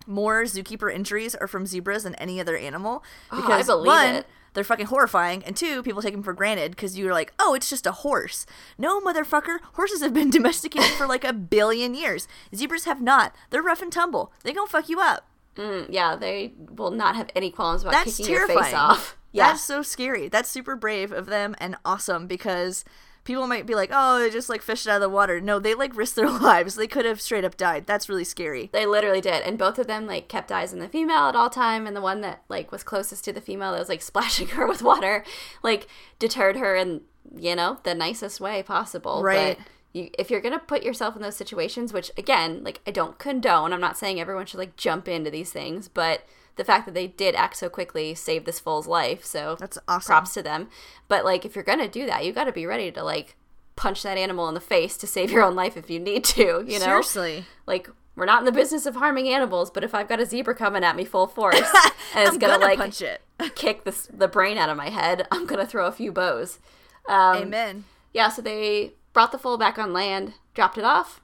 more 0.06 0.42
zookeeper 0.44 0.92
injuries 0.94 1.34
are 1.34 1.48
from 1.48 1.66
zebras 1.66 2.04
than 2.04 2.14
any 2.16 2.38
other 2.38 2.56
animal 2.56 3.02
Oh, 3.32 3.38
I 3.38 3.40
because 3.40 3.66
believe 3.66 3.86
one 3.86 4.14
it. 4.16 4.26
They're 4.54 4.64
fucking 4.64 4.86
horrifying, 4.86 5.44
and 5.44 5.56
two, 5.56 5.82
people 5.82 6.00
take 6.00 6.14
them 6.14 6.22
for 6.22 6.32
granted 6.32 6.70
because 6.72 6.96
you're 6.98 7.12
like, 7.12 7.34
oh, 7.38 7.54
it's 7.54 7.68
just 7.68 7.86
a 7.86 7.92
horse. 7.92 8.46
No, 8.78 9.00
motherfucker, 9.00 9.58
horses 9.74 10.00
have 10.00 10.14
been 10.14 10.30
domesticated 10.38 10.90
for 10.92 11.06
like 11.06 11.24
a 11.24 11.32
billion 11.32 11.94
years. 11.94 12.26
Zebras 12.54 12.84
have 12.84 13.02
not. 13.02 13.34
They're 13.50 13.62
rough 13.62 13.82
and 13.82 13.92
tumble. 13.92 14.32
They 14.42 14.52
gonna 14.52 14.68
fuck 14.68 14.88
you 14.88 15.00
up. 15.00 15.26
Mm, 15.56 15.86
yeah 15.88 16.16
they 16.16 16.52
will 16.58 16.90
not 16.90 17.14
have 17.14 17.30
any 17.36 17.48
qualms 17.48 17.82
about 17.82 17.92
That's 17.92 18.16
kicking 18.16 18.32
your 18.32 18.48
face 18.48 18.74
off 18.74 19.16
yeah 19.32 19.50
That's 19.50 19.62
so 19.62 19.82
scary. 19.82 20.28
That's 20.28 20.48
super 20.48 20.74
brave 20.74 21.12
of 21.12 21.26
them 21.26 21.54
and 21.58 21.76
awesome 21.84 22.26
because 22.26 22.84
people 23.24 23.46
might 23.46 23.66
be 23.66 23.74
like, 23.74 23.90
oh, 23.92 24.18
they 24.18 24.30
just 24.30 24.48
like 24.48 24.62
fished 24.62 24.86
out 24.86 24.96
of 24.96 25.00
the 25.00 25.08
water. 25.08 25.40
No, 25.40 25.58
they 25.58 25.74
like 25.74 25.96
risked 25.96 26.16
their 26.16 26.30
lives. 26.40 26.76
They 26.76 26.86
could 26.86 27.04
have 27.04 27.20
straight 27.20 27.44
up 27.44 27.56
died. 27.56 27.86
That's 27.86 28.08
really 28.08 28.24
scary. 28.24 28.70
They 28.72 28.86
literally 28.86 29.20
did, 29.20 29.42
and 29.42 29.58
both 29.58 29.78
of 29.78 29.86
them 29.86 30.06
like 30.06 30.28
kept 30.28 30.52
eyes 30.52 30.72
on 30.72 30.78
the 30.78 30.88
female 30.88 31.28
at 31.28 31.36
all 31.36 31.50
time, 31.50 31.86
and 31.86 31.96
the 31.96 32.00
one 32.00 32.20
that 32.20 32.42
like 32.48 32.70
was 32.70 32.82
closest 32.82 33.24
to 33.24 33.32
the 33.32 33.40
female 33.40 33.72
that 33.72 33.80
was 33.80 33.88
like 33.88 34.02
splashing 34.14 34.48
her 34.48 34.66
with 34.66 34.82
water, 34.82 35.24
like 35.62 35.88
deterred 36.18 36.56
her 36.56 36.76
in 36.76 37.02
you 37.36 37.56
know 37.56 37.78
the 37.84 37.94
nicest 37.94 38.40
way 38.40 38.62
possible. 38.62 39.22
Right. 39.22 39.58
But 39.58 39.66
you, 39.92 40.10
if 40.18 40.30
you're 40.30 40.40
gonna 40.40 40.58
put 40.58 40.82
yourself 40.82 41.16
in 41.16 41.22
those 41.22 41.36
situations, 41.36 41.92
which 41.92 42.10
again, 42.16 42.62
like 42.62 42.80
I 42.86 42.90
don't 42.90 43.18
condone, 43.18 43.72
I'm 43.72 43.80
not 43.80 43.96
saying 43.96 44.20
everyone 44.20 44.46
should 44.46 44.58
like 44.58 44.76
jump 44.76 45.08
into 45.08 45.30
these 45.30 45.50
things, 45.50 45.88
but 45.88 46.24
the 46.56 46.64
fact 46.64 46.86
that 46.86 46.94
they 46.94 47.06
did 47.06 47.34
act 47.34 47.56
so 47.56 47.68
quickly 47.68 48.14
saved 48.14 48.46
this 48.46 48.60
foal's 48.60 48.86
life. 48.86 49.24
So 49.24 49.56
That's 49.58 49.78
awesome. 49.88 50.06
props 50.06 50.34
to 50.34 50.42
them. 50.42 50.68
But 51.08 51.24
like 51.24 51.44
if 51.44 51.54
you're 51.54 51.64
gonna 51.64 51.88
do 51.88 52.06
that, 52.06 52.24
you 52.24 52.32
got 52.32 52.44
to 52.44 52.52
be 52.52 52.66
ready 52.66 52.90
to 52.92 53.02
like 53.02 53.36
punch 53.76 54.02
that 54.04 54.16
animal 54.16 54.46
in 54.48 54.54
the 54.54 54.60
face 54.60 54.96
to 54.98 55.06
save 55.06 55.30
your 55.32 55.42
own 55.42 55.54
life 55.56 55.76
if 55.76 55.90
you 55.90 55.98
need 55.98 56.22
to. 56.24 56.64
You 56.66 56.78
know, 56.78 56.84
Seriously. 57.02 57.44
like 57.66 57.88
we're 58.16 58.26
not 58.26 58.38
in 58.40 58.44
the 58.44 58.52
business 58.52 58.86
of 58.86 58.94
harming 58.96 59.28
animals, 59.28 59.70
but 59.72 59.82
if 59.82 59.92
I've 59.94 60.06
got 60.08 60.20
a 60.20 60.26
zebra 60.26 60.54
coming 60.54 60.84
at 60.84 60.94
me 60.94 61.04
full 61.04 61.26
force 61.26 61.56
and 62.14 62.24
it's 62.26 62.30
I'm 62.34 62.38
gonna, 62.38 62.54
gonna 62.54 62.64
like 62.66 62.78
punch 62.78 63.02
it. 63.02 63.20
kick 63.56 63.82
this 63.84 64.06
the 64.12 64.28
brain 64.28 64.56
out 64.56 64.68
of 64.68 64.76
my 64.76 64.90
head, 64.90 65.26
I'm 65.32 65.46
gonna 65.46 65.66
throw 65.66 65.86
a 65.86 65.92
few 65.92 66.12
bows. 66.12 66.60
Um, 67.08 67.36
Amen. 67.38 67.84
Yeah, 68.12 68.28
so 68.28 68.40
they 68.42 68.92
brought 69.12 69.32
the 69.32 69.38
foal 69.38 69.58
back 69.58 69.76
on 69.78 69.92
land, 69.92 70.34
dropped 70.54 70.78
it 70.78 70.84
off, 70.84 71.20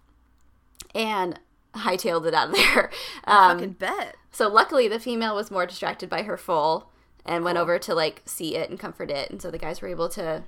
and 0.94 1.38
hightailed 1.74 2.26
it 2.26 2.34
out 2.34 2.48
of 2.48 2.54
there. 2.56 2.90
Um, 3.24 3.58
Fucking 3.58 3.72
bet. 3.74 4.16
So 4.32 4.48
luckily, 4.48 4.88
the 4.88 5.00
female 5.00 5.34
was 5.34 5.50
more 5.50 5.66
distracted 5.66 6.08
by 6.08 6.22
her 6.22 6.36
foal 6.36 6.90
and 7.26 7.44
went 7.44 7.58
over 7.58 7.78
to 7.78 7.94
like 7.94 8.22
see 8.24 8.56
it 8.56 8.70
and 8.70 8.78
comfort 8.78 9.10
it, 9.10 9.30
and 9.30 9.40
so 9.40 9.50
the 9.50 9.58
guys 9.58 9.80
were 9.82 9.88
able 9.88 10.08
to 10.10 10.44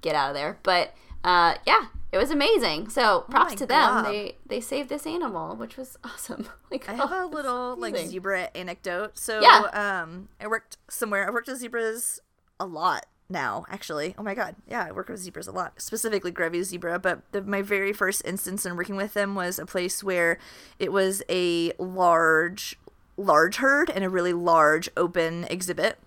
get 0.00 0.14
out 0.14 0.30
of 0.30 0.34
there. 0.34 0.58
But 0.62 0.94
uh, 1.24 1.54
yeah, 1.66 1.86
it 2.12 2.18
was 2.18 2.30
amazing. 2.30 2.88
So 2.88 3.24
props 3.28 3.54
Oh 3.54 3.56
to 3.56 3.66
them. 3.66 4.04
They 4.04 4.36
they 4.46 4.60
saved 4.60 4.88
this 4.88 5.06
animal, 5.06 5.56
which 5.56 5.76
was 5.76 5.98
awesome. 6.04 6.48
Like 6.70 6.88
I 6.88 6.92
have 6.94 7.10
oh, 7.12 7.26
a 7.26 7.28
little 7.28 7.76
like 7.76 7.96
zebra 7.96 8.50
anecdote. 8.54 9.18
So 9.18 9.40
Yeah. 9.40 10.00
um 10.00 10.28
I 10.40 10.46
worked 10.46 10.78
somewhere. 10.88 11.26
I 11.26 11.30
worked 11.30 11.48
with 11.48 11.58
zebras 11.58 12.20
a 12.60 12.66
lot 12.66 13.06
now, 13.28 13.66
actually. 13.68 14.14
Oh 14.16 14.22
my 14.22 14.34
god. 14.34 14.56
Yeah, 14.66 14.86
I 14.88 14.92
work 14.92 15.08
with 15.08 15.20
zebras 15.20 15.48
a 15.48 15.52
lot. 15.52 15.80
Specifically 15.82 16.32
Grevy 16.32 16.62
zebra, 16.62 16.98
but 16.98 17.20
the, 17.32 17.42
my 17.42 17.60
very 17.62 17.92
first 17.92 18.22
instance 18.24 18.64
in 18.64 18.74
working 18.76 18.96
with 18.96 19.12
them 19.14 19.34
was 19.34 19.58
a 19.58 19.66
place 19.66 20.02
where 20.02 20.38
it 20.78 20.92
was 20.92 21.22
a 21.28 21.72
large 21.78 22.78
large 23.18 23.56
herd 23.56 23.90
and 23.90 24.02
a 24.02 24.08
really 24.08 24.32
large 24.32 24.88
open 24.96 25.44
exhibit. 25.50 25.98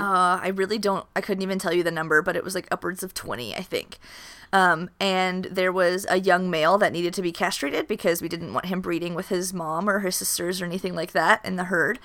Uh, 0.00 0.40
I 0.42 0.48
really 0.48 0.78
don't. 0.78 1.06
I 1.14 1.20
couldn't 1.20 1.42
even 1.42 1.58
tell 1.58 1.72
you 1.72 1.82
the 1.84 1.90
number, 1.90 2.20
but 2.20 2.36
it 2.36 2.42
was 2.44 2.54
like 2.54 2.66
upwards 2.70 3.02
of 3.02 3.14
twenty, 3.14 3.54
I 3.54 3.62
think. 3.62 3.98
Um, 4.52 4.90
and 4.98 5.44
there 5.44 5.72
was 5.72 6.06
a 6.08 6.18
young 6.18 6.50
male 6.50 6.78
that 6.78 6.92
needed 6.92 7.14
to 7.14 7.22
be 7.22 7.32
castrated 7.32 7.86
because 7.86 8.20
we 8.20 8.28
didn't 8.28 8.52
want 8.52 8.66
him 8.66 8.80
breeding 8.80 9.14
with 9.14 9.28
his 9.28 9.54
mom 9.54 9.88
or 9.88 10.00
his 10.00 10.16
sisters 10.16 10.60
or 10.60 10.64
anything 10.64 10.94
like 10.94 11.12
that 11.12 11.44
in 11.44 11.56
the 11.56 11.64
herd. 11.64 11.98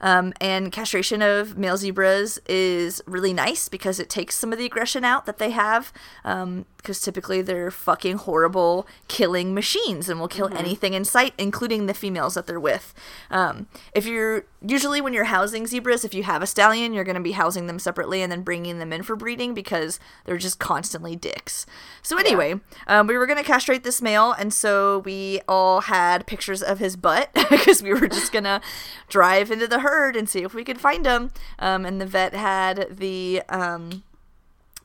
Um, 0.00 0.32
and 0.40 0.72
castration 0.72 1.22
of 1.22 1.56
male 1.56 1.76
zebras 1.76 2.38
is 2.48 3.02
really 3.06 3.32
nice 3.32 3.68
because 3.68 3.98
it 4.00 4.08
takes 4.08 4.36
some 4.36 4.52
of 4.52 4.58
the 4.58 4.66
aggression 4.66 5.04
out 5.04 5.26
that 5.26 5.38
they 5.38 5.50
have. 5.50 5.92
Because 6.22 6.64
because 6.88 7.00
typically 7.00 7.42
they're 7.42 7.70
fucking 7.70 8.16
horrible 8.16 8.86
killing 9.08 9.52
machines 9.52 10.08
and 10.08 10.18
will 10.18 10.28
kill 10.28 10.48
anything 10.56 10.94
in 10.94 11.04
sight, 11.04 11.34
including 11.36 11.84
the 11.84 11.92
females 11.92 12.34
that 12.34 12.46
they're 12.46 12.58
with. 12.58 12.94
Um, 13.30 13.66
if 13.92 14.06
you're 14.06 14.46
usually 14.66 15.00
when 15.00 15.12
you're 15.12 15.24
housing 15.24 15.66
zebras, 15.66 16.04
if 16.04 16.14
you 16.14 16.22
have 16.22 16.40
a 16.42 16.46
stallion, 16.46 16.94
you're 16.94 17.04
going 17.04 17.16
to 17.16 17.20
be 17.20 17.32
housing 17.32 17.66
them 17.66 17.78
separately 17.78 18.22
and 18.22 18.32
then 18.32 18.42
bringing 18.42 18.78
them 18.78 18.92
in 18.92 19.02
for 19.02 19.16
breeding 19.16 19.52
because 19.52 20.00
they're 20.24 20.38
just 20.38 20.58
constantly 20.58 21.14
dicks. 21.14 21.66
So 22.02 22.16
anyway, 22.16 22.54
um, 22.86 23.06
we 23.06 23.18
were 23.18 23.26
going 23.26 23.38
to 23.38 23.44
castrate 23.44 23.84
this 23.84 24.00
male, 24.00 24.32
and 24.32 24.54
so 24.54 25.00
we 25.00 25.40
all 25.46 25.82
had 25.82 26.26
pictures 26.26 26.62
of 26.62 26.78
his 26.78 26.96
butt 26.96 27.30
because 27.50 27.82
we 27.82 27.92
were 27.92 28.08
just 28.08 28.32
gonna 28.32 28.60
drive 29.08 29.50
into 29.50 29.66
the 29.66 29.80
herd 29.88 30.16
and 30.16 30.28
see 30.28 30.42
if 30.42 30.54
we 30.54 30.64
could 30.64 30.80
find 30.80 31.06
him. 31.06 31.30
Um, 31.58 31.84
and 31.84 32.00
the 32.00 32.06
vet 32.06 32.34
had 32.34 32.98
the 32.98 33.42
um, 33.48 34.02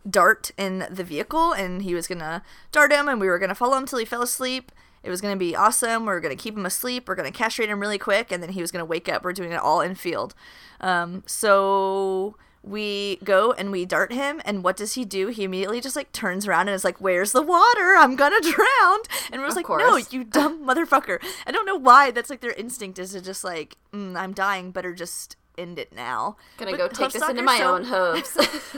dart 0.10 0.51
in 0.57 0.86
the 0.89 1.03
vehicle 1.03 1.53
and 1.53 1.83
he 1.83 1.93
was 1.93 2.07
gonna 2.07 2.43
dart 2.72 2.91
him 2.91 3.07
and 3.07 3.19
we 3.19 3.27
were 3.27 3.39
gonna 3.39 3.55
follow 3.55 3.77
him 3.77 3.86
till 3.86 4.00
he 4.00 4.05
fell 4.05 4.22
asleep. 4.22 4.72
It 5.03 5.10
was 5.10 5.22
gonna 5.22 5.36
be 5.36 5.55
awesome. 5.55 6.05
We 6.05 6.12
are 6.12 6.19
gonna 6.19 6.36
keep 6.36 6.57
him 6.57 6.65
asleep. 6.65 7.07
We're 7.07 7.15
gonna 7.15 7.31
castrate 7.31 7.69
him 7.69 7.79
really 7.79 7.98
quick 7.98 8.31
and 8.31 8.41
then 8.41 8.51
he 8.51 8.62
was 8.62 8.72
gonna 8.72 8.86
wake 8.86 9.10
up. 9.10 9.24
We're 9.24 9.33
doing 9.33 9.51
it 9.51 9.60
all 9.60 9.81
in 9.81 9.95
field. 9.95 10.33
Um, 10.81 11.24
so 11.25 12.36
we 12.63 13.17
go 13.25 13.51
and 13.51 13.72
we 13.72 13.86
dart 13.86 14.13
him 14.13 14.41
and 14.46 14.63
what 14.63 14.77
does 14.77 14.93
he 14.93 15.03
do 15.03 15.27
he 15.27 15.43
immediately 15.43 15.82
just 15.82 15.96
like 15.98 16.12
turns 16.13 16.48
around 16.48 16.70
and 16.70 16.75
is 16.75 16.84
like 16.86 17.00
where's 17.01 17.34
the 17.34 17.41
water 17.41 17.96
i'm 17.98 18.15
gonna 18.15 18.39
drown 18.41 19.00
and 19.32 19.41
we're 19.41 19.50
like 19.50 19.67
no 19.67 19.98
you 20.12 20.24
dumb 20.24 20.65
motherfucker 20.65 21.20
i 21.46 21.51
don't 21.51 21.65
know 21.65 21.75
why 21.75 22.10
that's 22.10 22.29
like 22.29 22.39
their 22.39 22.53
instinct 22.53 22.98
is 22.98 23.12
to 23.12 23.20
just 23.22 23.43
like 23.43 23.75
mm, 23.91 24.15
i'm 24.15 24.32
dying 24.34 24.72
better 24.72 24.93
just 24.93 25.36
end 25.58 25.77
it 25.77 25.93
now 25.93 26.36
Gonna 26.58 26.72
But 26.72 26.77
go 26.77 26.88
take 26.88 27.12
this 27.12 27.29
into 27.29 27.43
my 27.43 27.58
so- 27.60 27.75
own 27.75 27.84
hooves. 27.84 28.29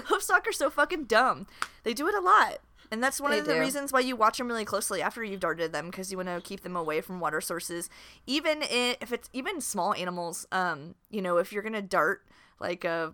Hoofstock 0.10 0.46
are 0.46 0.51
so 0.51 0.70
fucking 0.70 1.06
dumb. 1.06 1.48
They 1.84 1.94
do 1.94 2.06
it 2.10 2.13
a 2.13 2.20
lot. 2.20 2.58
And 2.92 3.01
that's 3.01 3.22
one 3.22 3.32
They 3.32 3.39
of 3.39 3.46
the 3.46 3.54
do. 3.54 3.60
reasons 3.62 3.94
why 3.94 4.01
you 4.01 4.18
watch 4.18 4.38
them 4.39 4.48
really 4.50 4.65
closely 4.65 5.01
after 5.01 5.24
you've 5.24 5.39
darted 5.39 5.72
them 5.72 5.86
because 5.86 6.12
you 6.12 6.18
want 6.18 6.27
to 6.27 6.42
keep 6.42 6.63
them 6.63 6.75
away 6.75 7.00
from 7.00 7.22
water 7.22 7.39
sources. 7.39 7.89
Even 8.27 8.60
if 8.62 9.13
it's 9.13 9.30
even 9.32 9.62
small 9.62 9.94
animals, 9.94 10.46
um, 10.51 10.96
you 11.10 11.22
know, 11.22 11.38
if 11.38 11.54
you're 11.54 11.63
gonna 11.63 11.82
dart 11.82 12.24
like 12.60 12.84
a 12.84 13.13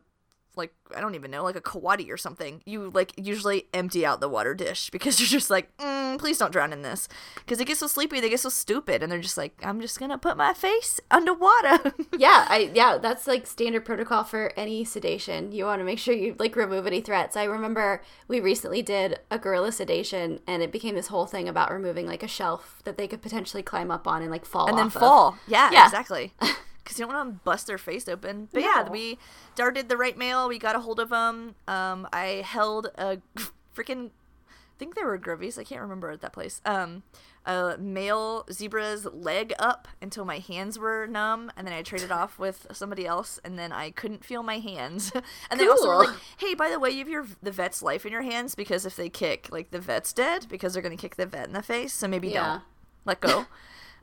like 0.56 0.74
I 0.96 1.00
don't 1.02 1.16
even 1.16 1.32
know, 1.32 1.44
like 1.44 1.56
a 1.56 1.62
coati 1.62 2.10
or 2.12 2.18
something, 2.18 2.62
you 2.66 2.90
like 2.94 3.14
usually 3.18 3.68
empty 3.74 4.06
out 4.06 4.20
the 4.20 4.28
water 4.30 4.54
dish 4.54 4.90
because 4.90 5.20
you're 5.20 5.28
just 5.28 5.50
like, 5.50 5.76
mm, 5.78 6.18
please 6.20 6.38
don't 6.38 6.52
drown 6.52 6.74
in 6.74 6.82
this, 6.82 7.08
because 7.36 7.58
they 7.58 7.66
get 7.66 7.78
so 7.78 7.88
sleepy, 7.88 8.20
they 8.20 8.30
get 8.30 8.40
so 8.42 8.50
stupid, 8.50 9.02
and 9.02 9.12
they're 9.12 9.20
just 9.22 9.38
like, 9.38 9.54
I'm 9.64 9.80
just 9.82 10.00
gonna 10.00 10.18
put 10.18 10.36
my 10.38 10.54
face 10.54 11.00
underwater. 11.10 11.94
yeah, 12.18 12.46
I 12.50 12.72
yeah, 12.74 12.98
that's 12.98 13.28
like 13.28 13.48
standard 13.48 13.86
protocol 13.86 14.24
for 14.24 14.52
any 14.58 14.84
sedation. 14.84 15.52
You 15.52 15.66
want 15.66 15.80
to 15.80 15.86
make 15.86 16.00
sure 16.00 16.14
you 16.14 16.36
like 16.40 16.56
remove 16.56 16.86
any 16.86 17.02
threats. 17.02 17.38
I 17.38 17.46
remember 17.46 18.02
we 18.28 18.40
recently 18.40 18.82
did 18.82 19.20
a 19.30 19.40
gorilla 19.40 19.72
sedation, 19.72 20.40
and 20.48 20.62
it 20.62 20.72
became 20.72 20.96
this 20.96 21.08
whole 21.08 21.26
thing 21.26 21.48
about 21.48 21.72
removing 21.72 22.06
like 22.08 22.24
a 22.24 22.28
shelf 22.28 22.82
that 22.84 22.98
they 22.98 23.08
could 23.08 23.22
potentially 23.22 23.64
climb 23.64 23.90
up 23.92 24.08
on 24.08 24.22
and 24.22 24.30
like 24.32 24.46
fall 24.46 24.68
and 24.68 24.78
then 24.78 24.88
off 24.88 24.96
of. 24.96 25.02
fall. 25.02 25.38
Yeah, 25.48 25.72
Yeah. 25.72 25.86
exactly. 25.86 26.34
Because 26.84 26.98
you 27.00 27.06
don't 27.06 27.14
want 27.14 27.30
to 27.34 27.40
bust 27.44 27.68
their 27.68 27.78
face 27.78 28.08
open. 28.10 28.48
But 28.52 28.64
yeah, 28.64 28.90
we 28.90 29.18
darted 29.56 29.88
the 29.90 29.98
right 29.98 30.18
male. 30.18 30.48
We 30.50 30.58
got 30.60 30.76
a 30.76 30.80
hold 30.80 31.00
of 31.00 31.12
him. 31.12 31.56
Um, 31.68 32.08
I 32.12 32.44
held 32.46 32.88
a 32.96 33.20
freaking, 33.76 34.08
I 34.50 34.54
think 34.80 34.96
they 34.96 35.04
were 35.04 35.18
Grovies. 35.20 35.58
I 35.60 35.64
can't 35.64 35.82
remember 35.82 36.10
at 36.12 36.22
that 36.22 36.34
place. 36.34 36.60
Um, 36.66 37.04
a 37.46 37.76
male 37.80 38.46
zebra's 38.52 39.06
leg 39.06 39.52
up 39.58 39.88
until 40.02 40.26
my 40.26 40.38
hands 40.40 40.78
were 40.78 41.08
numb, 41.08 41.52
and 41.58 41.66
then 41.66 41.74
I 41.74 41.82
traded 41.82 42.12
off 42.12 42.38
with 42.38 42.68
somebody 42.72 43.08
else, 43.08 43.40
and 43.44 43.58
then 43.58 43.72
I 43.72 43.90
couldn't 43.92 44.24
feel 44.24 44.44
my 44.44 44.60
hands. 44.60 45.12
and 45.50 45.60
they 45.60 45.68
also 45.68 45.88
were 45.88 45.96
like, 46.06 46.16
"Hey, 46.38 46.54
by 46.54 46.70
the 46.70 46.80
way, 46.80 46.92
you 46.92 47.00
have 47.00 47.10
your 47.10 47.26
the 47.42 47.52
vet's 47.52 47.82
life 47.82 48.06
in 48.06 48.12
your 48.12 48.22
hands 48.22 48.54
because 48.54 48.86
if 48.86 48.96
they 48.96 49.10
kick, 49.10 49.48
like 49.52 49.72
the 49.72 49.80
vet's 49.80 50.14
dead 50.14 50.46
because 50.50 50.74
they're 50.74 50.84
gonna 50.84 50.96
kick 50.98 51.16
the 51.16 51.26
vet 51.26 51.48
in 51.48 51.54
the 51.54 51.64
face. 51.64 51.94
So 51.94 52.08
maybe 52.08 52.30
Yeah. 52.30 52.48
don't 52.48 52.62
let 53.06 53.22
go." 53.22 53.46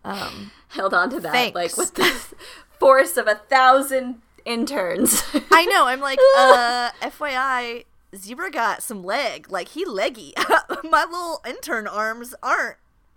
Um, 0.04 0.52
Held 0.68 0.94
on 0.94 1.10
to 1.10 1.18
that 1.20 1.32
Thanks. 1.32 1.54
like 1.56 1.76
with 1.76 1.94
this 1.94 2.32
force 2.80 3.16
of 3.16 3.26
a 3.26 3.34
thousand 3.36 4.22
interns. 4.44 5.22
I 5.50 5.64
know. 5.66 5.86
I'm 5.86 6.00
like, 6.00 6.18
uh, 6.36 6.90
FYI, 7.02 7.84
Zebra 8.16 8.50
got 8.50 8.82
some 8.82 9.02
leg. 9.02 9.50
Like 9.50 9.68
he 9.68 9.84
leggy. 9.84 10.34
My 10.84 11.04
little 11.04 11.40
intern 11.46 11.86
arms 11.86 12.34
aren't. 12.42 12.76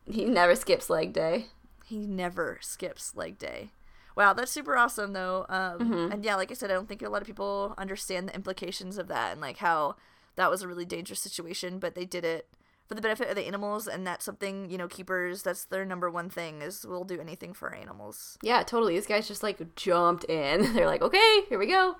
he 0.09 0.25
never 0.25 0.55
skips 0.55 0.89
leg 0.89 1.13
day. 1.13 1.47
He 1.85 1.97
never 2.07 2.57
skips 2.61 3.15
leg 3.15 3.37
day. 3.37 3.69
Wow, 4.15 4.33
that's 4.33 4.51
super 4.51 4.75
awesome 4.77 5.13
though. 5.13 5.45
Um, 5.49 5.79
Mm-hmm. 5.79 6.11
and 6.11 6.25
yeah, 6.25 6.35
like 6.35 6.51
I 6.51 6.53
said, 6.53 6.69
I 6.69 6.73
don't 6.73 6.87
think 6.87 7.01
a 7.01 7.09
lot 7.09 7.21
of 7.21 7.27
people 7.27 7.73
understand 7.77 8.27
the 8.29 8.35
implications 8.35 8.97
of 8.97 9.07
that 9.07 9.31
and 9.31 9.41
like 9.41 9.57
how 9.57 9.95
that 10.35 10.49
was 10.49 10.61
a 10.61 10.67
really 10.67 10.85
dangerous 10.85 11.19
situation, 11.21 11.79
but 11.79 11.95
they 11.95 12.05
did 12.05 12.23
it 12.25 12.47
for 12.91 12.95
the 12.95 13.01
benefit 13.01 13.29
of 13.29 13.37
the 13.37 13.47
animals, 13.47 13.87
and 13.87 14.05
that's 14.05 14.25
something 14.25 14.69
you 14.69 14.77
know 14.77 14.89
keepers. 14.89 15.43
That's 15.43 15.63
their 15.63 15.85
number 15.85 16.11
one 16.11 16.29
thing 16.29 16.61
is 16.61 16.85
we'll 16.85 17.05
do 17.05 17.21
anything 17.21 17.53
for 17.53 17.73
animals. 17.73 18.37
Yeah, 18.41 18.63
totally. 18.63 18.95
These 18.95 19.07
guys 19.07 19.29
just 19.29 19.41
like 19.41 19.77
jumped 19.77 20.25
in. 20.25 20.73
They're 20.73 20.87
like, 20.87 21.01
okay, 21.01 21.43
here 21.47 21.57
we 21.57 21.67
go. 21.67 21.95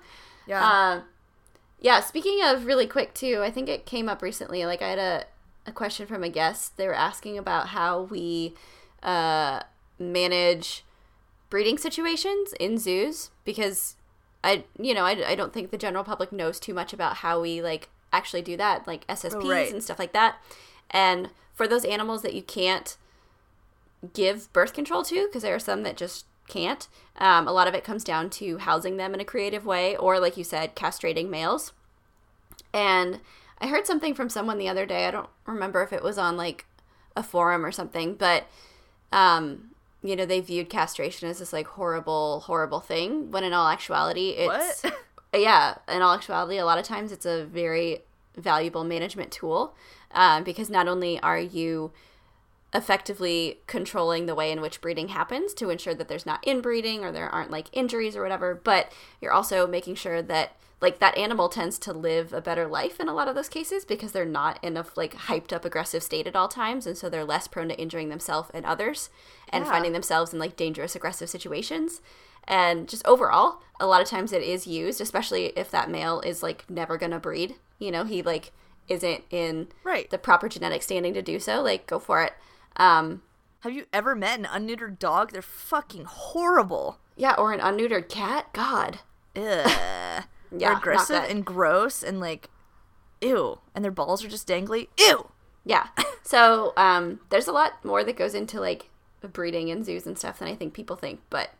Yeah. 0.46 0.62
Uh, 0.62 1.00
yeah, 1.80 2.00
speaking 2.00 2.40
of 2.44 2.66
really 2.66 2.86
quick 2.86 3.14
too, 3.14 3.40
I 3.42 3.50
think 3.50 3.70
it 3.70 3.86
came 3.86 4.06
up 4.06 4.20
recently. 4.20 4.66
Like 4.66 4.82
I 4.82 4.88
had 4.90 4.98
a, 4.98 5.24
a 5.66 5.72
question 5.72 6.06
from 6.06 6.22
a 6.22 6.28
guest. 6.28 6.76
They 6.76 6.86
were 6.86 6.94
asking 6.94 7.38
about 7.38 7.68
how 7.68 8.02
we 8.02 8.52
uh, 9.02 9.62
manage 9.98 10.84
breeding 11.48 11.78
situations 11.78 12.52
in 12.60 12.76
zoos 12.76 13.30
because 13.46 13.96
I, 14.44 14.64
you 14.78 14.92
know, 14.92 15.04
I, 15.06 15.30
I 15.30 15.34
don't 15.34 15.54
think 15.54 15.70
the 15.70 15.78
general 15.78 16.04
public 16.04 16.32
knows 16.32 16.60
too 16.60 16.74
much 16.74 16.92
about 16.92 17.16
how 17.16 17.40
we 17.40 17.62
like 17.62 17.88
actually 18.12 18.42
do 18.42 18.58
that, 18.58 18.86
like 18.86 19.06
SSPs 19.06 19.48
Right. 19.48 19.72
and 19.72 19.82
stuff 19.82 19.98
like 19.98 20.12
that. 20.12 20.36
And 20.92 21.30
for 21.54 21.66
those 21.66 21.84
animals 21.84 22.22
that 22.22 22.34
you 22.34 22.42
can't 22.42 22.96
give 24.12 24.52
birth 24.52 24.72
control 24.72 25.02
to 25.04 25.26
because 25.26 25.42
there 25.42 25.54
are 25.54 25.60
some 25.60 25.82
that 25.84 25.96
just 25.96 26.26
can't. 26.48 26.88
Um, 27.18 27.46
a 27.46 27.52
lot 27.52 27.68
of 27.68 27.74
it 27.74 27.84
comes 27.84 28.04
down 28.04 28.30
to 28.30 28.58
housing 28.58 28.96
them 28.96 29.14
in 29.14 29.20
a 29.20 29.24
creative 29.24 29.64
way, 29.64 29.96
or 29.96 30.18
like 30.18 30.36
you 30.36 30.44
said, 30.44 30.74
castrating 30.74 31.28
males. 31.28 31.72
And 32.74 33.20
I 33.58 33.68
heard 33.68 33.86
something 33.86 34.14
from 34.14 34.28
someone 34.28 34.58
the 34.58 34.68
other 34.68 34.86
day. 34.86 35.06
I 35.06 35.10
don't 35.10 35.28
remember 35.46 35.82
if 35.82 35.92
it 35.92 36.02
was 36.02 36.18
on 36.18 36.36
like 36.36 36.66
a 37.16 37.22
forum 37.22 37.64
or 37.64 37.72
something, 37.72 38.14
but 38.14 38.46
um, 39.12 39.70
you 40.02 40.16
know, 40.16 40.26
they 40.26 40.40
viewed 40.40 40.68
castration 40.68 41.28
as 41.28 41.38
this 41.38 41.52
like 41.52 41.66
horrible, 41.66 42.40
horrible 42.40 42.80
thing. 42.80 43.30
When 43.30 43.44
in 43.44 43.52
all 43.52 43.68
actuality, 43.68 44.30
it's 44.30 44.82
What? 44.82 44.94
yeah, 45.34 45.76
in 45.88 46.02
all 46.02 46.14
actuality, 46.14 46.58
a 46.58 46.64
lot 46.64 46.78
of 46.78 46.84
times 46.84 47.12
it's 47.12 47.26
a 47.26 47.44
very 47.44 48.00
valuable 48.36 48.84
management 48.84 49.30
tool 49.30 49.74
um, 50.12 50.44
because 50.44 50.70
not 50.70 50.88
only 50.88 51.20
are 51.20 51.38
you 51.38 51.92
effectively 52.74 53.58
controlling 53.66 54.26
the 54.26 54.34
way 54.34 54.50
in 54.50 54.60
which 54.60 54.80
breeding 54.80 55.08
happens 55.08 55.52
to 55.54 55.68
ensure 55.68 55.94
that 55.94 56.08
there's 56.08 56.24
not 56.24 56.42
inbreeding 56.46 57.04
or 57.04 57.12
there 57.12 57.28
aren't 57.28 57.50
like 57.50 57.66
injuries 57.72 58.16
or 58.16 58.22
whatever, 58.22 58.54
but 58.54 58.90
you're 59.20 59.32
also 59.32 59.66
making 59.66 59.94
sure 59.94 60.22
that 60.22 60.56
like 60.80 60.98
that 60.98 61.16
animal 61.16 61.48
tends 61.48 61.78
to 61.78 61.92
live 61.92 62.32
a 62.32 62.40
better 62.40 62.66
life 62.66 62.98
in 62.98 63.08
a 63.08 63.14
lot 63.14 63.28
of 63.28 63.34
those 63.34 63.48
cases 63.48 63.84
because 63.84 64.12
they're 64.12 64.24
not 64.24 64.58
in 64.62 64.76
a 64.76 64.84
like 64.96 65.14
hyped 65.14 65.52
up 65.52 65.64
aggressive 65.64 66.02
state 66.02 66.26
at 66.26 66.34
all 66.34 66.48
times 66.48 66.86
and 66.86 66.96
so 66.96 67.08
they're 67.08 67.24
less 67.24 67.46
prone 67.46 67.68
to 67.68 67.78
injuring 67.78 68.08
themselves 68.08 68.50
and 68.54 68.64
others 68.64 69.10
and 69.50 69.64
Yeah. 69.64 69.70
finding 69.70 69.92
themselves 69.92 70.32
in 70.32 70.40
like 70.40 70.56
dangerous 70.56 70.96
aggressive 70.96 71.28
situations 71.28 72.00
and 72.48 72.88
just 72.88 73.06
overall 73.06 73.60
a 73.80 73.86
lot 73.86 74.00
of 74.02 74.08
times 74.08 74.32
it 74.32 74.42
is 74.42 74.66
used 74.66 75.00
especially 75.00 75.46
if 75.56 75.70
that 75.70 75.90
male 75.90 76.20
is 76.20 76.42
like 76.42 76.68
never 76.70 76.96
gonna 76.98 77.18
breed 77.18 77.56
you 77.78 77.90
know 77.90 78.04
he 78.04 78.22
like 78.22 78.52
isn't 78.88 79.22
in 79.30 79.68
Right. 79.84 80.08
the 80.10 80.18
proper 80.18 80.48
genetic 80.48 80.82
standing 80.82 81.14
to 81.14 81.22
do 81.22 81.38
so 81.38 81.62
like 81.62 81.86
go 81.86 81.98
for 81.98 82.22
it 82.22 82.32
um 82.76 83.22
Have 83.60 83.72
you 83.72 83.86
ever 83.92 84.14
met 84.14 84.38
an 84.40 84.44
unneutered 84.46 84.98
dog? 84.98 85.30
They're 85.32 85.42
fucking 85.42 86.04
horrible. 86.04 86.98
yeah 87.16 87.34
or 87.38 87.52
an 87.52 87.60
unneutered 87.60 88.08
cat 88.08 88.46
god 88.52 88.98
Ugh. 89.36 89.44
Yeah, 89.44 90.24
They're 90.50 90.72
aggressive 90.76 91.24
and 91.28 91.44
gross 91.46 92.02
and 92.02 92.20
like, 92.20 92.50
ew. 93.22 93.60
And 93.74 93.82
their 93.82 93.90
balls 93.90 94.22
are 94.22 94.28
just 94.28 94.46
dangly. 94.46 94.88
Ew. 94.98 95.30
yeah 95.64 95.86
so 96.22 96.72
um 96.76 97.20
there's 97.30 97.46
a 97.48 97.52
lot 97.52 97.84
more 97.84 98.02
that 98.04 98.16
goes 98.16 98.34
into 98.34 98.60
like 98.60 98.90
breeding 99.32 99.68
in 99.68 99.82
zoos 99.84 100.06
and 100.06 100.18
stuff 100.18 100.38
than 100.40 100.48
i 100.48 100.54
think 100.56 100.74
people 100.74 100.96
think 100.96 101.20
but 101.30 101.50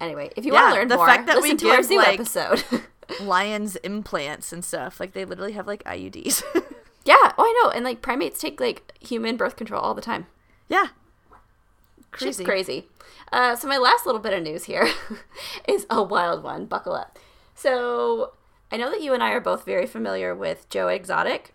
anyway 0.00 0.30
if 0.36 0.44
you 0.44 0.52
want 0.52 0.72
to 0.72 0.78
learn 0.80 0.88
the 0.88 0.96
more 0.96 1.06
fact 1.06 1.26
that 1.26 1.36
we 1.36 1.42
listen 1.52 1.56
to 1.58 1.68
our 1.70 1.76
give, 1.78 1.86
zoo 1.86 1.96
like- 1.96 2.20
episode 2.20 2.64
Lions 3.22 3.76
implants 3.76 4.52
and 4.52 4.62
stuff. 4.62 5.00
Like 5.00 5.14
they 5.14 5.24
literally 5.24 5.52
have 5.52 5.66
like 5.66 5.82
IUDs. 5.84 6.42
yeah 7.06 7.14
oh 7.16 7.32
i 7.38 7.62
know 7.62 7.70
and 7.70 7.82
like 7.82 8.02
primates 8.02 8.38
take 8.38 8.60
like 8.60 8.92
human 9.00 9.36
birth 9.38 9.56
control 9.56 9.80
all 9.80 9.94
the 9.94 10.02
time 10.02 10.26
yeah. 10.68 10.88
Crazy. 12.10 12.44
Crazy. 12.44 12.44
crazy. 12.44 12.88
Uh, 13.32 13.56
so 13.56 13.68
my 13.68 13.78
last 13.78 14.06
little 14.06 14.20
bit 14.20 14.32
of 14.32 14.42
news 14.42 14.64
here 14.64 14.88
is 15.68 15.86
a 15.90 16.02
wild 16.02 16.42
one. 16.42 16.66
Buckle 16.66 16.94
up. 16.94 17.18
So 17.54 18.32
I 18.70 18.76
know 18.76 18.90
that 18.90 19.02
you 19.02 19.12
and 19.14 19.22
I 19.22 19.30
are 19.30 19.40
both 19.40 19.64
very 19.64 19.86
familiar 19.86 20.34
with 20.34 20.68
Joe 20.68 20.88
Exotic. 20.88 21.54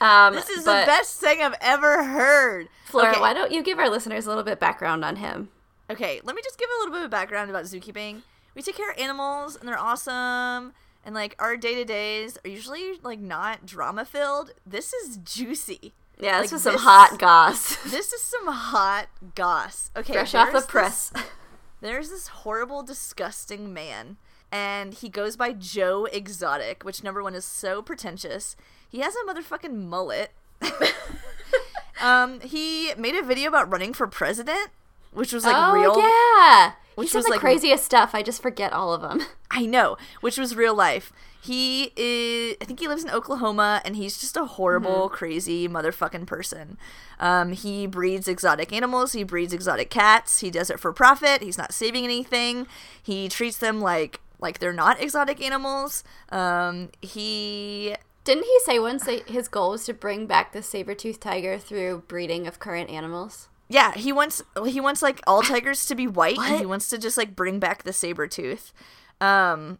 Um, 0.00 0.34
This 0.34 0.48
is 0.50 0.64
the 0.64 0.82
best 0.84 1.20
thing 1.20 1.40
I've 1.40 1.54
ever 1.60 2.02
heard. 2.02 2.68
Flora, 2.86 3.12
okay. 3.12 3.20
why 3.20 3.32
don't 3.32 3.52
you 3.52 3.62
give 3.62 3.78
our 3.78 3.88
listeners 3.88 4.26
a 4.26 4.28
little 4.28 4.42
bit 4.42 4.58
background 4.58 5.04
on 5.04 5.16
him? 5.16 5.50
Okay, 5.92 6.20
let 6.24 6.34
me 6.34 6.42
just 6.42 6.58
give 6.58 6.68
a 6.68 6.78
little 6.80 6.94
bit 6.94 7.04
of 7.04 7.10
background 7.10 7.50
about 7.50 7.64
zookeeping. 7.64 8.22
We 8.54 8.62
take 8.62 8.76
care 8.76 8.90
of 8.90 8.98
animals 8.98 9.56
and 9.56 9.68
they're 9.68 9.78
awesome 9.78 10.72
and 11.04 11.14
like 11.14 11.34
our 11.38 11.56
day 11.56 11.74
to 11.76 11.84
days 11.84 12.38
are 12.44 12.48
usually 12.50 12.98
like 13.02 13.20
not 13.20 13.66
drama 13.66 14.04
filled. 14.04 14.52
This 14.66 14.92
is 14.92 15.16
juicy. 15.18 15.92
Yeah, 16.18 16.40
this 16.40 16.50
Like, 16.50 16.52
was 16.52 16.62
some 16.62 16.72
this- 16.74 16.82
hot 16.82 17.18
goss. 17.18 17.76
This 17.90 18.12
is 18.12 18.22
some 18.22 18.46
hot 18.46 19.08
goss. 19.34 19.90
Okay, 19.96 20.12
Fresh 20.12 20.34
off 20.34 20.48
the 20.48 20.52
there's 20.52 20.62
this- 20.64 20.70
press. 20.70 21.12
there's 21.80 22.10
this 22.10 22.28
horrible, 22.28 22.82
disgusting 22.82 23.72
man, 23.72 24.18
and 24.52 24.94
he 24.94 25.08
goes 25.08 25.36
by 25.36 25.52
Joe 25.52 26.04
Exotic, 26.12 26.84
which 26.84 27.02
number 27.02 27.22
one 27.22 27.34
is 27.34 27.44
so 27.44 27.82
pretentious. 27.82 28.54
He 28.88 29.00
has 29.00 29.14
a 29.16 29.26
motherfucking 29.26 29.74
mullet. 29.74 30.30
um, 32.00 32.40
he 32.40 32.92
made 32.96 33.14
a 33.14 33.22
video 33.22 33.48
about 33.48 33.70
running 33.72 33.92
for 33.92 34.06
president, 34.06 34.70
which 35.12 35.32
was 35.32 35.44
like 35.44 35.54
oh 35.56 35.72
real. 35.72 35.98
yeah, 35.98 36.72
Which 36.94 37.08
he 37.08 37.12
said 37.12 37.18
was, 37.18 37.24
the 37.26 37.30
like- 37.32 37.40
craziest 37.40 37.84
stuff. 37.84 38.14
I 38.14 38.22
just 38.22 38.42
forget 38.42 38.72
all 38.72 38.92
of 38.92 39.02
them. 39.02 39.20
I 39.50 39.66
know, 39.66 39.96
which 40.20 40.38
was 40.38 40.56
real 40.56 40.74
life. 40.74 41.12
He 41.44 41.92
is, 41.96 42.56
I 42.60 42.64
think 42.64 42.78
he 42.78 42.86
lives 42.86 43.02
in 43.02 43.10
Oklahoma, 43.10 43.82
and 43.84 43.96
he's 43.96 44.16
just 44.16 44.36
a 44.36 44.44
horrible, 44.44 45.08
crazy 45.08 45.68
motherfucking 45.68 46.24
person. 46.26 46.78
Um, 47.18 47.50
he 47.52 47.88
breeds 47.88 48.28
exotic 48.28 48.72
animals. 48.72 49.12
He 49.12 49.24
breeds 49.24 49.52
exotic 49.52 49.90
cats. 49.90 50.38
He 50.38 50.50
does 50.52 50.70
it 50.70 50.78
for 50.78 50.92
profit. 50.92 51.42
He's 51.42 51.58
not 51.58 51.74
saving 51.74 52.04
anything. 52.04 52.68
He 53.02 53.28
treats 53.28 53.58
them 53.58 53.80
like 53.80 54.20
like 54.38 54.60
they're 54.60 54.72
not 54.72 55.00
exotic 55.02 55.40
animals. 55.42 56.04
Um, 56.30 56.90
he 57.00 57.96
Didn't 58.24 58.44
he 58.44 58.58
say 58.64 58.78
once 58.78 59.04
that 59.06 59.28
his 59.28 59.48
goal 59.48 59.70
was 59.70 59.84
to 59.86 59.94
bring 59.94 60.26
back 60.26 60.52
the 60.52 60.62
saber-toothed 60.62 61.20
tiger 61.20 61.58
through 61.58 62.04
breeding 62.06 62.46
of 62.46 62.58
current 62.60 62.88
animals? 62.88 63.48
Yeah, 63.72 63.94
he 63.94 64.12
wants 64.12 64.42
he 64.66 64.82
wants 64.82 65.00
like 65.00 65.22
all 65.26 65.40
tigers 65.42 65.86
to 65.86 65.94
be 65.94 66.06
white 66.06 66.38
and 66.38 66.58
he 66.58 66.66
wants 66.66 66.90
to 66.90 66.98
just 66.98 67.16
like 67.16 67.34
bring 67.34 67.58
back 67.58 67.84
the 67.84 67.92
saber 67.94 68.26
tooth. 68.26 68.70
Um 69.18 69.78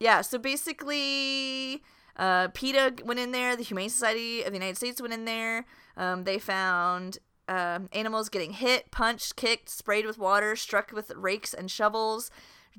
yeah, 0.00 0.20
so 0.20 0.36
basically 0.36 1.80
uh 2.16 2.48
PETA 2.48 3.04
went 3.04 3.20
in 3.20 3.30
there, 3.30 3.54
the 3.54 3.62
Humane 3.62 3.88
Society 3.88 4.42
of 4.42 4.48
the 4.48 4.58
United 4.58 4.76
States 4.76 5.00
went 5.00 5.14
in 5.14 5.26
there. 5.26 5.64
Um 5.96 6.24
they 6.24 6.40
found 6.40 7.18
um, 7.46 7.88
animals 7.92 8.28
getting 8.28 8.54
hit, 8.54 8.90
punched, 8.90 9.36
kicked, 9.36 9.68
sprayed 9.68 10.06
with 10.06 10.18
water, 10.18 10.56
struck 10.56 10.90
with 10.90 11.12
rakes 11.14 11.54
and 11.54 11.70
shovels, 11.70 12.30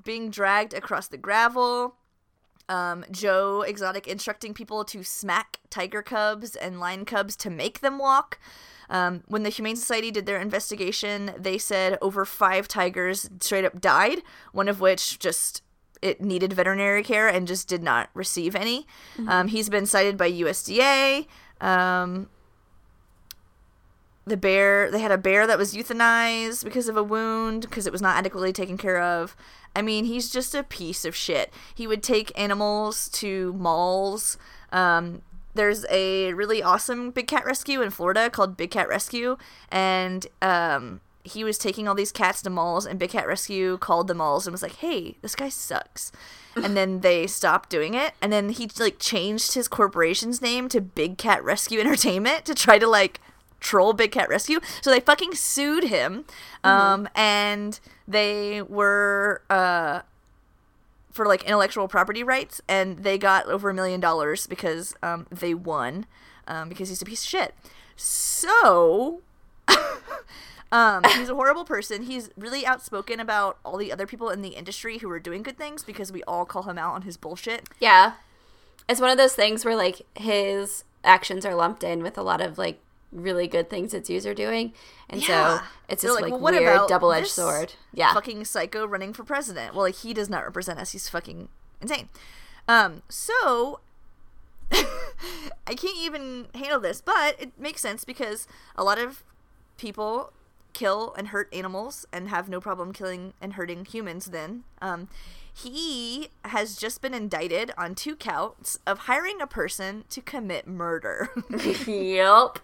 being 0.04 0.30
dragged 0.30 0.74
across 0.74 1.08
the 1.08 1.18
gravel. 1.18 1.96
Um, 2.68 3.06
Joe 3.12 3.62
Exotic 3.62 4.08
instructing 4.08 4.54
people 4.54 4.84
to 4.86 5.04
smack 5.04 5.60
tiger 5.70 6.02
cubs 6.02 6.56
and 6.56 6.80
lion 6.80 7.06
cubs 7.06 7.36
to 7.38 7.50
make 7.50 7.80
them 7.82 8.00
walk. 8.00 8.40
Um, 8.90 9.24
when 9.28 9.44
the 9.44 9.50
Humane 9.50 9.76
Society 9.76 10.12
did 10.12 10.26
their 10.26 10.40
investigation, 10.40 11.32
they 11.38 11.58
said 11.58 11.98
over 12.02 12.26
five 12.26 12.68
tigers 12.68 13.30
straight 13.40 13.66
up 13.66 13.82
died, 13.82 14.22
one 14.52 14.68
of 14.68 14.80
which 14.80 15.20
just 15.20 15.62
it 16.02 16.22
needed 16.22 16.54
veterinary 16.54 17.04
care 17.04 17.28
and 17.28 17.48
just 17.48 17.68
did 17.68 17.82
not 17.82 18.10
receive 18.14 18.56
any. 18.56 18.86
Um, 19.28 19.48
he's 19.48 19.70
been 19.70 19.86
cited 19.86 20.18
by 20.18 20.32
USDA. 20.32 21.26
Um, 21.62 22.30
the 24.26 24.38
bear 24.38 24.90
they 24.90 25.00
had 25.00 25.12
a 25.12 25.18
bear 25.18 25.46
that 25.46 25.58
was 25.58 25.74
euthanized 25.74 26.64
because 26.64 26.90
of 26.90 26.98
a 26.98 27.04
wound 27.04 27.62
because 27.62 27.86
it 27.86 27.94
was 27.94 28.02
not 28.02 28.18
adequately 28.18 28.52
taken 28.52 28.78
care 28.78 29.02
of. 29.02 29.36
I 29.76 29.82
mean 29.82 30.06
he's 30.06 30.30
just 30.30 30.56
a 30.56 30.64
piece 30.64 31.06
of 31.06 31.16
shit. 31.16 31.54
He 31.74 31.88
would 31.88 32.02
take 32.02 32.38
animals 32.40 33.10
to 33.10 33.54
malls. 33.54 34.38
Um, 34.72 35.22
there's 35.54 35.86
a 35.90 36.34
really 36.34 36.62
awesome 36.62 37.12
big 37.12 37.28
cat 37.28 37.46
rescue 37.46 37.82
in 37.82 37.90
florida 37.90 38.30
called 38.30 38.58
big 38.58 38.72
cat 38.72 38.90
rescue 38.90 39.38
and 39.72 40.28
um, 40.42 41.00
he 41.24 41.44
was 41.44 41.58
taking 41.58 41.88
all 41.88 41.96
these 41.96 42.12
cats 42.12 42.42
to 42.42 42.50
malls 42.50 42.86
and 42.86 43.00
big 43.00 43.12
cat 43.12 43.26
rescue 43.26 43.78
called 43.78 44.08
the 44.08 44.14
malls 44.14 44.46
and 44.46 44.52
was 44.52 44.62
like 44.62 44.76
hey 44.78 45.16
this 45.22 45.36
guy 45.36 45.50
sucks. 45.50 46.12
And 46.56 46.76
then 46.76 47.00
they 47.02 47.26
stopped 47.28 47.70
doing 47.70 47.94
it 47.94 48.14
and 48.22 48.34
then 48.34 48.50
he 48.50 48.70
like 48.80 49.00
changed 49.00 49.54
his 49.54 49.68
corporation's 49.68 50.42
name 50.42 50.68
to 50.70 50.82
big 50.82 51.18
cat 51.18 51.44
rescue 51.44 51.80
entertainment 51.80 52.44
to 52.46 52.54
try 52.54 52.78
to 52.78 52.88
like 52.88 53.22
troll 53.66 53.94
big 53.94 54.12
cat 54.12 54.30
rescue. 54.30 54.60
So 54.82 54.92
they 54.92 55.00
fucking 55.00 55.34
sued 55.34 55.86
him 55.86 56.26
um 56.64 57.10
and 57.16 57.80
they 58.08 58.62
were 58.62 59.42
uh 59.50 60.02
for 61.12 61.26
like 61.26 61.44
intellectual 61.44 61.88
property 61.88 62.24
rights 62.24 62.62
and 62.68 63.00
they 63.00 63.18
got 63.18 63.48
over 63.48 63.70
a 63.70 63.74
million 63.74 64.00
dollars 64.00 64.46
because 64.48 64.94
um 65.02 65.26
they 65.32 65.54
won 65.54 66.06
um 66.48 66.70
because 66.70 66.90
he's 66.90 67.02
a 67.02 67.06
piece 67.06 67.24
of 67.24 67.30
shit. 67.30 67.56
So 67.96 69.22
um 70.72 71.04
he's 71.16 71.30
a 71.30 71.36
horrible 71.36 71.66
person. 71.66 72.04
He's 72.04 72.30
really 72.38 72.68
outspoken 72.68 73.20
about 73.20 73.58
all 73.66 73.78
the 73.78 73.92
other 73.92 74.06
people 74.06 74.30
in 74.30 74.44
the 74.44 74.50
industry 74.50 75.00
who 75.00 75.10
are 75.10 75.20
doing 75.20 75.42
good 75.42 75.58
things 75.58 75.84
because 75.84 76.12
we 76.12 76.22
all 76.24 76.46
call 76.46 76.64
him 76.64 76.78
out 76.78 76.94
on 76.94 77.02
his 77.02 77.18
bullshit. 77.18 77.68
Yeah, 77.80 78.14
it's 78.88 79.02
one 79.02 79.10
of 79.10 79.18
those 79.18 79.34
things 79.34 79.66
where 79.66 79.76
like 79.76 80.04
his 80.16 80.84
actions 81.04 81.46
are 81.46 81.56
lumped 81.56 81.84
in 81.84 82.04
with 82.04 82.18
a 82.18 82.24
lot 82.24 82.42
of 82.42 82.58
like 82.58 82.80
really 83.16 83.48
good 83.48 83.70
things 83.70 83.94
its 83.94 84.10
are 84.26 84.34
doing, 84.34 84.74
and 85.10 85.22
Yeah. 85.22 85.60
so 85.60 85.66
it's 85.90 86.02
They're 86.04 86.12
this 86.12 86.22
like, 86.22 86.32
like, 86.32 86.42
well, 86.42 86.54
weird 86.54 86.88
double-edged 86.88 87.28
sword. 87.28 87.74
Yeah, 87.94 88.14
fucking 88.14 88.46
psycho 88.46 88.86
running 88.86 89.14
for 89.14 89.24
president. 89.24 89.74
Well, 89.74 89.84
like 89.84 89.96
he 89.96 90.14
does 90.14 90.30
not 90.30 90.44
represent 90.44 90.80
us. 90.80 90.92
He's 90.92 91.10
fucking 91.10 91.50
insane. 91.82 92.10
Um, 92.68 93.02
so 93.10 93.80
I 94.72 95.74
can't 95.76 95.98
even 95.98 96.48
handle 96.54 96.80
this, 96.80 97.02
but 97.02 97.40
it 97.40 97.52
makes 97.60 97.82
sense 97.82 98.04
because 98.04 98.48
a 98.76 98.84
lot 98.84 98.98
of 98.98 99.24
people 99.78 100.32
kill 100.74 101.14
and 101.18 101.30
hurt 101.30 101.54
animals 101.54 102.06
and 102.12 102.30
have 102.30 102.50
no 102.50 102.60
problem 102.60 102.92
killing 102.92 103.34
and 103.42 103.54
hurting 103.54 103.86
humans 103.86 104.26
then. 104.26 104.64
Um, 104.82 105.08
he 105.54 106.30
has 106.44 106.76
just 106.76 107.02
been 107.02 107.14
indicted 107.14 107.72
on 107.78 107.96
two 107.96 108.16
counts 108.16 108.78
of 108.86 109.00
hiring 109.00 109.42
a 109.42 109.48
person 109.48 110.04
to 110.10 110.22
commit 110.22 110.68
murder. 110.68 111.30
yep. 111.88 112.60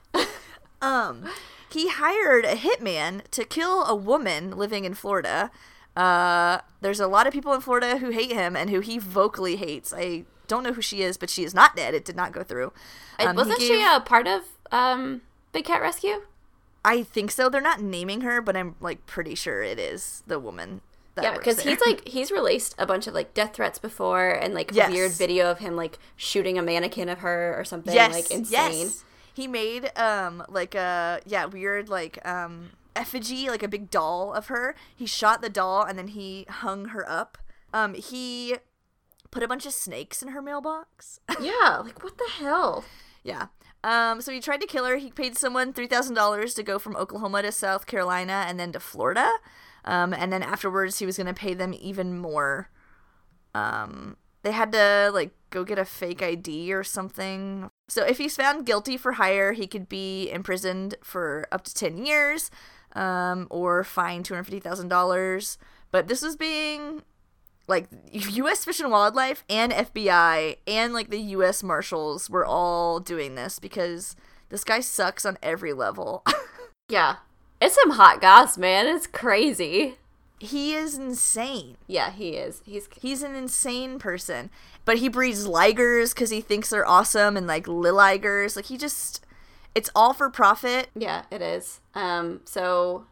Um, 0.81 1.25
he 1.71 1.89
hired 1.89 2.45
a 2.45 2.55
hitman 2.55 3.21
to 3.31 3.45
kill 3.45 3.85
a 3.85 3.95
woman 3.95 4.57
living 4.57 4.85
in 4.85 4.93
Florida. 4.93 5.51
Uh, 5.95 6.59
there's 6.81 6.99
a 6.99 7.07
lot 7.07 7.27
of 7.27 7.33
people 7.33 7.53
in 7.53 7.61
Florida 7.61 7.97
who 7.97 8.09
hate 8.11 8.31
him 8.31 8.55
and 8.55 8.69
who 8.69 8.79
he 8.79 8.97
vocally 8.97 9.57
hates. 9.57 9.93
I 9.95 10.23
don't 10.47 10.63
know 10.63 10.73
who 10.73 10.81
she 10.81 11.01
is, 11.01 11.17
but 11.17 11.29
she 11.29 11.43
is 11.43 11.53
not 11.53 11.75
dead. 11.75 11.93
It 11.93 12.05
did 12.05 12.15
not 12.15 12.31
go 12.31 12.43
through. 12.43 12.73
Um, 13.19 13.35
Wasn't 13.35 13.61
she 13.61 13.83
a 13.83 13.99
part 13.99 14.27
of 14.27 14.43
um, 14.71 15.21
Big 15.51 15.65
Cat 15.65 15.81
Rescue? 15.81 16.23
I 16.83 17.03
think 17.03 17.31
so. 17.31 17.47
They're 17.49 17.61
not 17.61 17.81
naming 17.81 18.21
her, 18.21 18.41
but 18.41 18.57
I'm 18.57 18.75
like 18.81 19.05
pretty 19.05 19.35
sure 19.35 19.61
it 19.61 19.79
is 19.79 20.23
the 20.25 20.39
woman. 20.39 20.81
That 21.15 21.23
Yeah, 21.23 21.37
because 21.37 21.61
he's 21.61 21.79
like 21.85 22.07
he's 22.07 22.31
released 22.31 22.73
a 22.79 22.85
bunch 22.85 23.05
of 23.05 23.13
like 23.13 23.33
death 23.33 23.53
threats 23.53 23.77
before, 23.77 24.29
and 24.31 24.53
like 24.53 24.71
Yes. 24.73 24.89
weird 24.89 25.11
video 25.11 25.51
of 25.51 25.59
him 25.59 25.75
like 25.75 25.99
shooting 26.15 26.57
a 26.57 26.61
mannequin 26.61 27.09
of 27.09 27.19
her 27.19 27.53
or 27.57 27.65
something 27.65 27.93
yes, 27.93 28.13
like 28.13 28.31
insane. 28.31 28.87
yes. 28.87 29.03
He 29.33 29.47
made 29.47 29.91
um 29.97 30.43
like 30.49 30.75
a 30.75 31.21
yeah 31.25 31.45
weird 31.45 31.89
like 31.89 32.25
um 32.27 32.71
effigy 32.95 33.49
like 33.49 33.63
a 33.63 33.67
big 33.67 33.89
doll 33.89 34.33
of 34.33 34.47
her. 34.47 34.75
He 34.95 35.05
shot 35.05 35.41
the 35.41 35.49
doll 35.49 35.83
and 35.83 35.97
then 35.97 36.09
he 36.09 36.45
hung 36.49 36.85
her 36.89 37.09
up. 37.09 37.37
Um, 37.73 37.93
he 37.93 38.57
put 39.31 39.43
a 39.43 39.47
bunch 39.47 39.65
of 39.65 39.73
snakes 39.73 40.21
in 40.21 40.29
her 40.29 40.41
mailbox. 40.41 41.19
Yeah, 41.41 41.81
like 41.83 42.03
what 42.03 42.17
the 42.17 42.29
hell? 42.37 42.83
Yeah. 43.23 43.47
Um, 43.83 44.21
so 44.21 44.31
he 44.31 44.39
tried 44.39 44.61
to 44.61 44.67
kill 44.67 44.85
her. 44.85 44.97
He 44.97 45.09
paid 45.09 45.37
someone 45.37 45.73
three 45.73 45.87
thousand 45.87 46.15
dollars 46.15 46.53
to 46.55 46.63
go 46.63 46.77
from 46.77 46.95
Oklahoma 46.95 47.41
to 47.41 47.51
South 47.51 47.87
Carolina 47.87 48.45
and 48.47 48.59
then 48.59 48.71
to 48.73 48.79
Florida. 48.79 49.29
Um, 49.85 50.13
and 50.13 50.31
then 50.31 50.43
afterwards 50.43 50.99
he 50.99 51.05
was 51.05 51.17
gonna 51.17 51.33
pay 51.33 51.53
them 51.53 51.73
even 51.73 52.17
more. 52.17 52.69
Um, 53.55 54.17
they 54.43 54.51
had 54.51 54.71
to 54.73 55.11
like 55.13 55.31
go 55.49 55.63
get 55.63 55.79
a 55.79 55.85
fake 55.85 56.21
ID 56.21 56.73
or 56.73 56.83
something. 56.83 57.69
So 57.91 58.05
if 58.05 58.19
he's 58.19 58.37
found 58.37 58.65
guilty 58.65 58.95
for 58.95 59.11
hire, 59.11 59.51
he 59.51 59.67
could 59.67 59.89
be 59.89 60.31
imprisoned 60.31 60.95
for 61.03 61.45
up 61.51 61.65
to 61.65 61.73
ten 61.73 62.05
years, 62.05 62.49
um, 62.93 63.47
or 63.49 63.83
fined 63.83 64.23
two 64.23 64.33
hundred 64.33 64.45
fifty 64.45 64.61
thousand 64.61 64.87
dollars. 64.87 65.57
But 65.91 66.07
this 66.07 66.21
was 66.21 66.37
being 66.37 67.01
like 67.67 67.89
U.S. 68.13 68.63
Fish 68.63 68.79
and 68.79 68.91
Wildlife 68.91 69.43
and 69.49 69.73
FBI 69.73 70.59
and 70.65 70.93
like 70.93 71.09
the 71.09 71.19
U.S. 71.35 71.63
Marshals 71.63 72.29
were 72.29 72.45
all 72.45 73.01
doing 73.01 73.35
this 73.35 73.59
because 73.59 74.15
this 74.47 74.63
guy 74.63 74.79
sucks 74.79 75.25
on 75.25 75.37
every 75.43 75.73
level. 75.73 76.23
Yeah, 76.89 77.17
it's 77.61 77.75
some 77.75 77.91
hot 77.91 78.19
goss, 78.19 78.57
man. 78.57 78.85
It's 78.85 79.07
crazy. 79.07 79.95
He 80.41 80.73
is 80.73 80.97
insane. 80.97 81.77
Yeah, 81.85 82.11
he 82.11 82.31
is. 82.31 82.63
He's 82.65 82.89
He's 82.99 83.21
an 83.21 83.35
insane 83.35 83.99
person, 83.99 84.49
but 84.85 84.97
he 84.97 85.07
breeds 85.07 85.47
ligers 85.47 86.15
because 86.15 86.31
he 86.31 86.41
thinks 86.41 86.71
they're 86.71 86.87
awesome 86.87 87.37
and 87.37 87.45
like 87.45 87.65
liligers. 87.65 88.55
Like 88.55 88.65
he 88.65 88.77
just, 88.77 89.23
it's 89.75 89.91
all 89.95 90.13
for 90.13 90.31
profit. 90.31 90.89
yeah, 90.95 91.25
it 91.29 91.43
is. 91.43 91.79
Um, 91.93 92.41
so, 92.43 93.05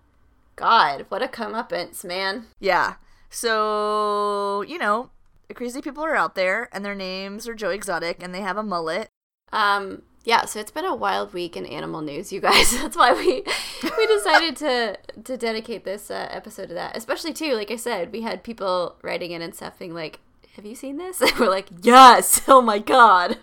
God, 0.55 1.05
what 1.09 1.21
a 1.21 1.27
comeuppance, 1.27 2.03
man. 2.03 2.47
Yeah. 2.59 2.95
So 3.29 4.63
you 4.63 4.79
know, 4.79 5.11
the 5.47 5.53
crazy 5.53 5.81
people 5.81 6.03
are 6.03 6.15
out 6.15 6.33
there, 6.33 6.67
and 6.71 6.83
their 6.83 6.95
names 6.95 7.47
are 7.47 7.53
Joe 7.53 7.69
Exotic, 7.69 8.23
and 8.23 8.33
they 8.33 8.41
have 8.41 8.57
a 8.57 8.63
mullet. 8.63 9.09
Um, 9.53 10.01
yeah, 10.23 10.45
so 10.45 10.59
it's 10.59 10.71
been 10.71 10.85
a 10.85 10.95
wild 10.95 11.33
week 11.33 11.55
in 11.55 11.65
animal 11.65 12.01
news, 12.01 12.31
you 12.31 12.41
guys. 12.41 12.71
That's 12.81 12.97
why 12.97 13.13
we 13.13 13.43
we 13.97 14.07
decided 14.07 14.55
to 14.57 14.97
to 15.23 15.37
dedicate 15.37 15.85
this 15.85 16.11
uh, 16.11 16.27
episode 16.31 16.67
to 16.67 16.73
that. 16.73 16.97
Especially 16.97 17.33
too, 17.33 17.53
like 17.53 17.71
I 17.71 17.75
said, 17.77 18.11
we 18.11 18.21
had 18.21 18.43
people 18.43 18.95
writing 19.01 19.31
in 19.31 19.41
and 19.41 19.55
stuff 19.55 19.79
being 19.79 19.93
like, 19.93 20.19
have 20.55 20.65
you 20.65 20.75
seen 20.75 20.97
this? 20.97 21.21
And 21.21 21.37
we're 21.39 21.49
like, 21.49 21.69
yes. 21.81 22.41
Oh 22.47 22.61
my 22.61 22.79
god. 22.79 23.37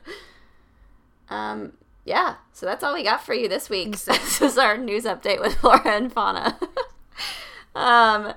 Um, 1.31 1.73
yeah. 2.05 2.37
So 2.53 2.67
that's 2.67 2.85
all 2.85 2.95
we 2.95 3.03
got 3.03 3.25
for 3.25 3.35
you 3.35 3.49
this 3.49 3.71
week. 3.71 3.97
this 3.99 4.43
is 4.43 4.59
our 4.59 4.77
news 4.77 5.05
update 5.05 5.41
with 5.41 5.57
Flora 5.57 5.89
and 5.89 6.13
Fauna. 6.13 6.59
um, 7.75 8.35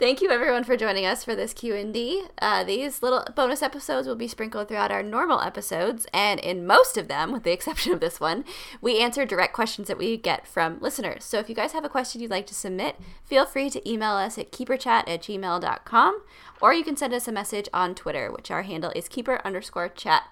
thank 0.00 0.22
you 0.22 0.30
everyone 0.30 0.64
for 0.64 0.78
joining 0.78 1.04
us 1.04 1.22
for 1.22 1.36
this 1.36 1.52
q&d 1.52 2.24
uh, 2.40 2.64
these 2.64 3.02
little 3.02 3.22
bonus 3.36 3.60
episodes 3.60 4.08
will 4.08 4.16
be 4.16 4.26
sprinkled 4.26 4.66
throughout 4.66 4.90
our 4.90 5.02
normal 5.02 5.42
episodes 5.42 6.06
and 6.14 6.40
in 6.40 6.66
most 6.66 6.96
of 6.96 7.06
them 7.06 7.30
with 7.32 7.42
the 7.42 7.52
exception 7.52 7.92
of 7.92 8.00
this 8.00 8.18
one 8.18 8.42
we 8.80 8.98
answer 8.98 9.26
direct 9.26 9.52
questions 9.52 9.88
that 9.88 9.98
we 9.98 10.16
get 10.16 10.46
from 10.46 10.80
listeners 10.80 11.22
so 11.22 11.38
if 11.38 11.50
you 11.50 11.54
guys 11.54 11.72
have 11.72 11.84
a 11.84 11.88
question 11.88 12.18
you'd 12.18 12.30
like 12.30 12.46
to 12.46 12.54
submit 12.54 12.96
feel 13.26 13.44
free 13.44 13.68
to 13.68 13.86
email 13.88 14.12
us 14.12 14.38
at 14.38 14.50
keeperchat 14.50 15.06
at 15.06 15.22
gmail.com 15.22 16.22
or 16.62 16.72
you 16.72 16.82
can 16.82 16.96
send 16.96 17.12
us 17.12 17.28
a 17.28 17.32
message 17.32 17.68
on 17.74 17.94
twitter 17.94 18.32
which 18.32 18.50
our 18.50 18.62
handle 18.62 18.92
is 18.96 19.06
keeper 19.06 19.38
underscore 19.44 19.88
chat 19.88 20.24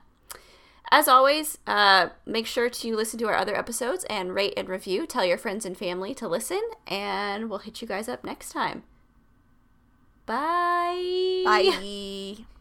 as 0.91 1.07
always, 1.07 1.59
uh, 1.67 2.09
make 2.25 2.47
sure 2.47 2.71
to 2.71 2.97
listen 2.97 3.19
to 3.19 3.29
our 3.29 3.35
other 3.35 3.55
episodes 3.55 4.05
and 4.05 4.35
rate 4.35 4.55
and 4.57 4.71
review. 4.71 5.07
Tell 5.07 5.23
your 5.23 5.37
friends 5.37 5.67
and 5.67 5.77
family 5.77 6.15
to 6.15 6.27
listen, 6.27 6.63
and 6.87 7.51
we'll 7.51 7.59
hit 7.59 7.83
you 7.83 7.87
guys 7.87 8.09
up 8.09 8.25
next 8.25 8.53
time. 8.53 8.85
Bye. 10.29 11.43
Bye. 11.47 12.45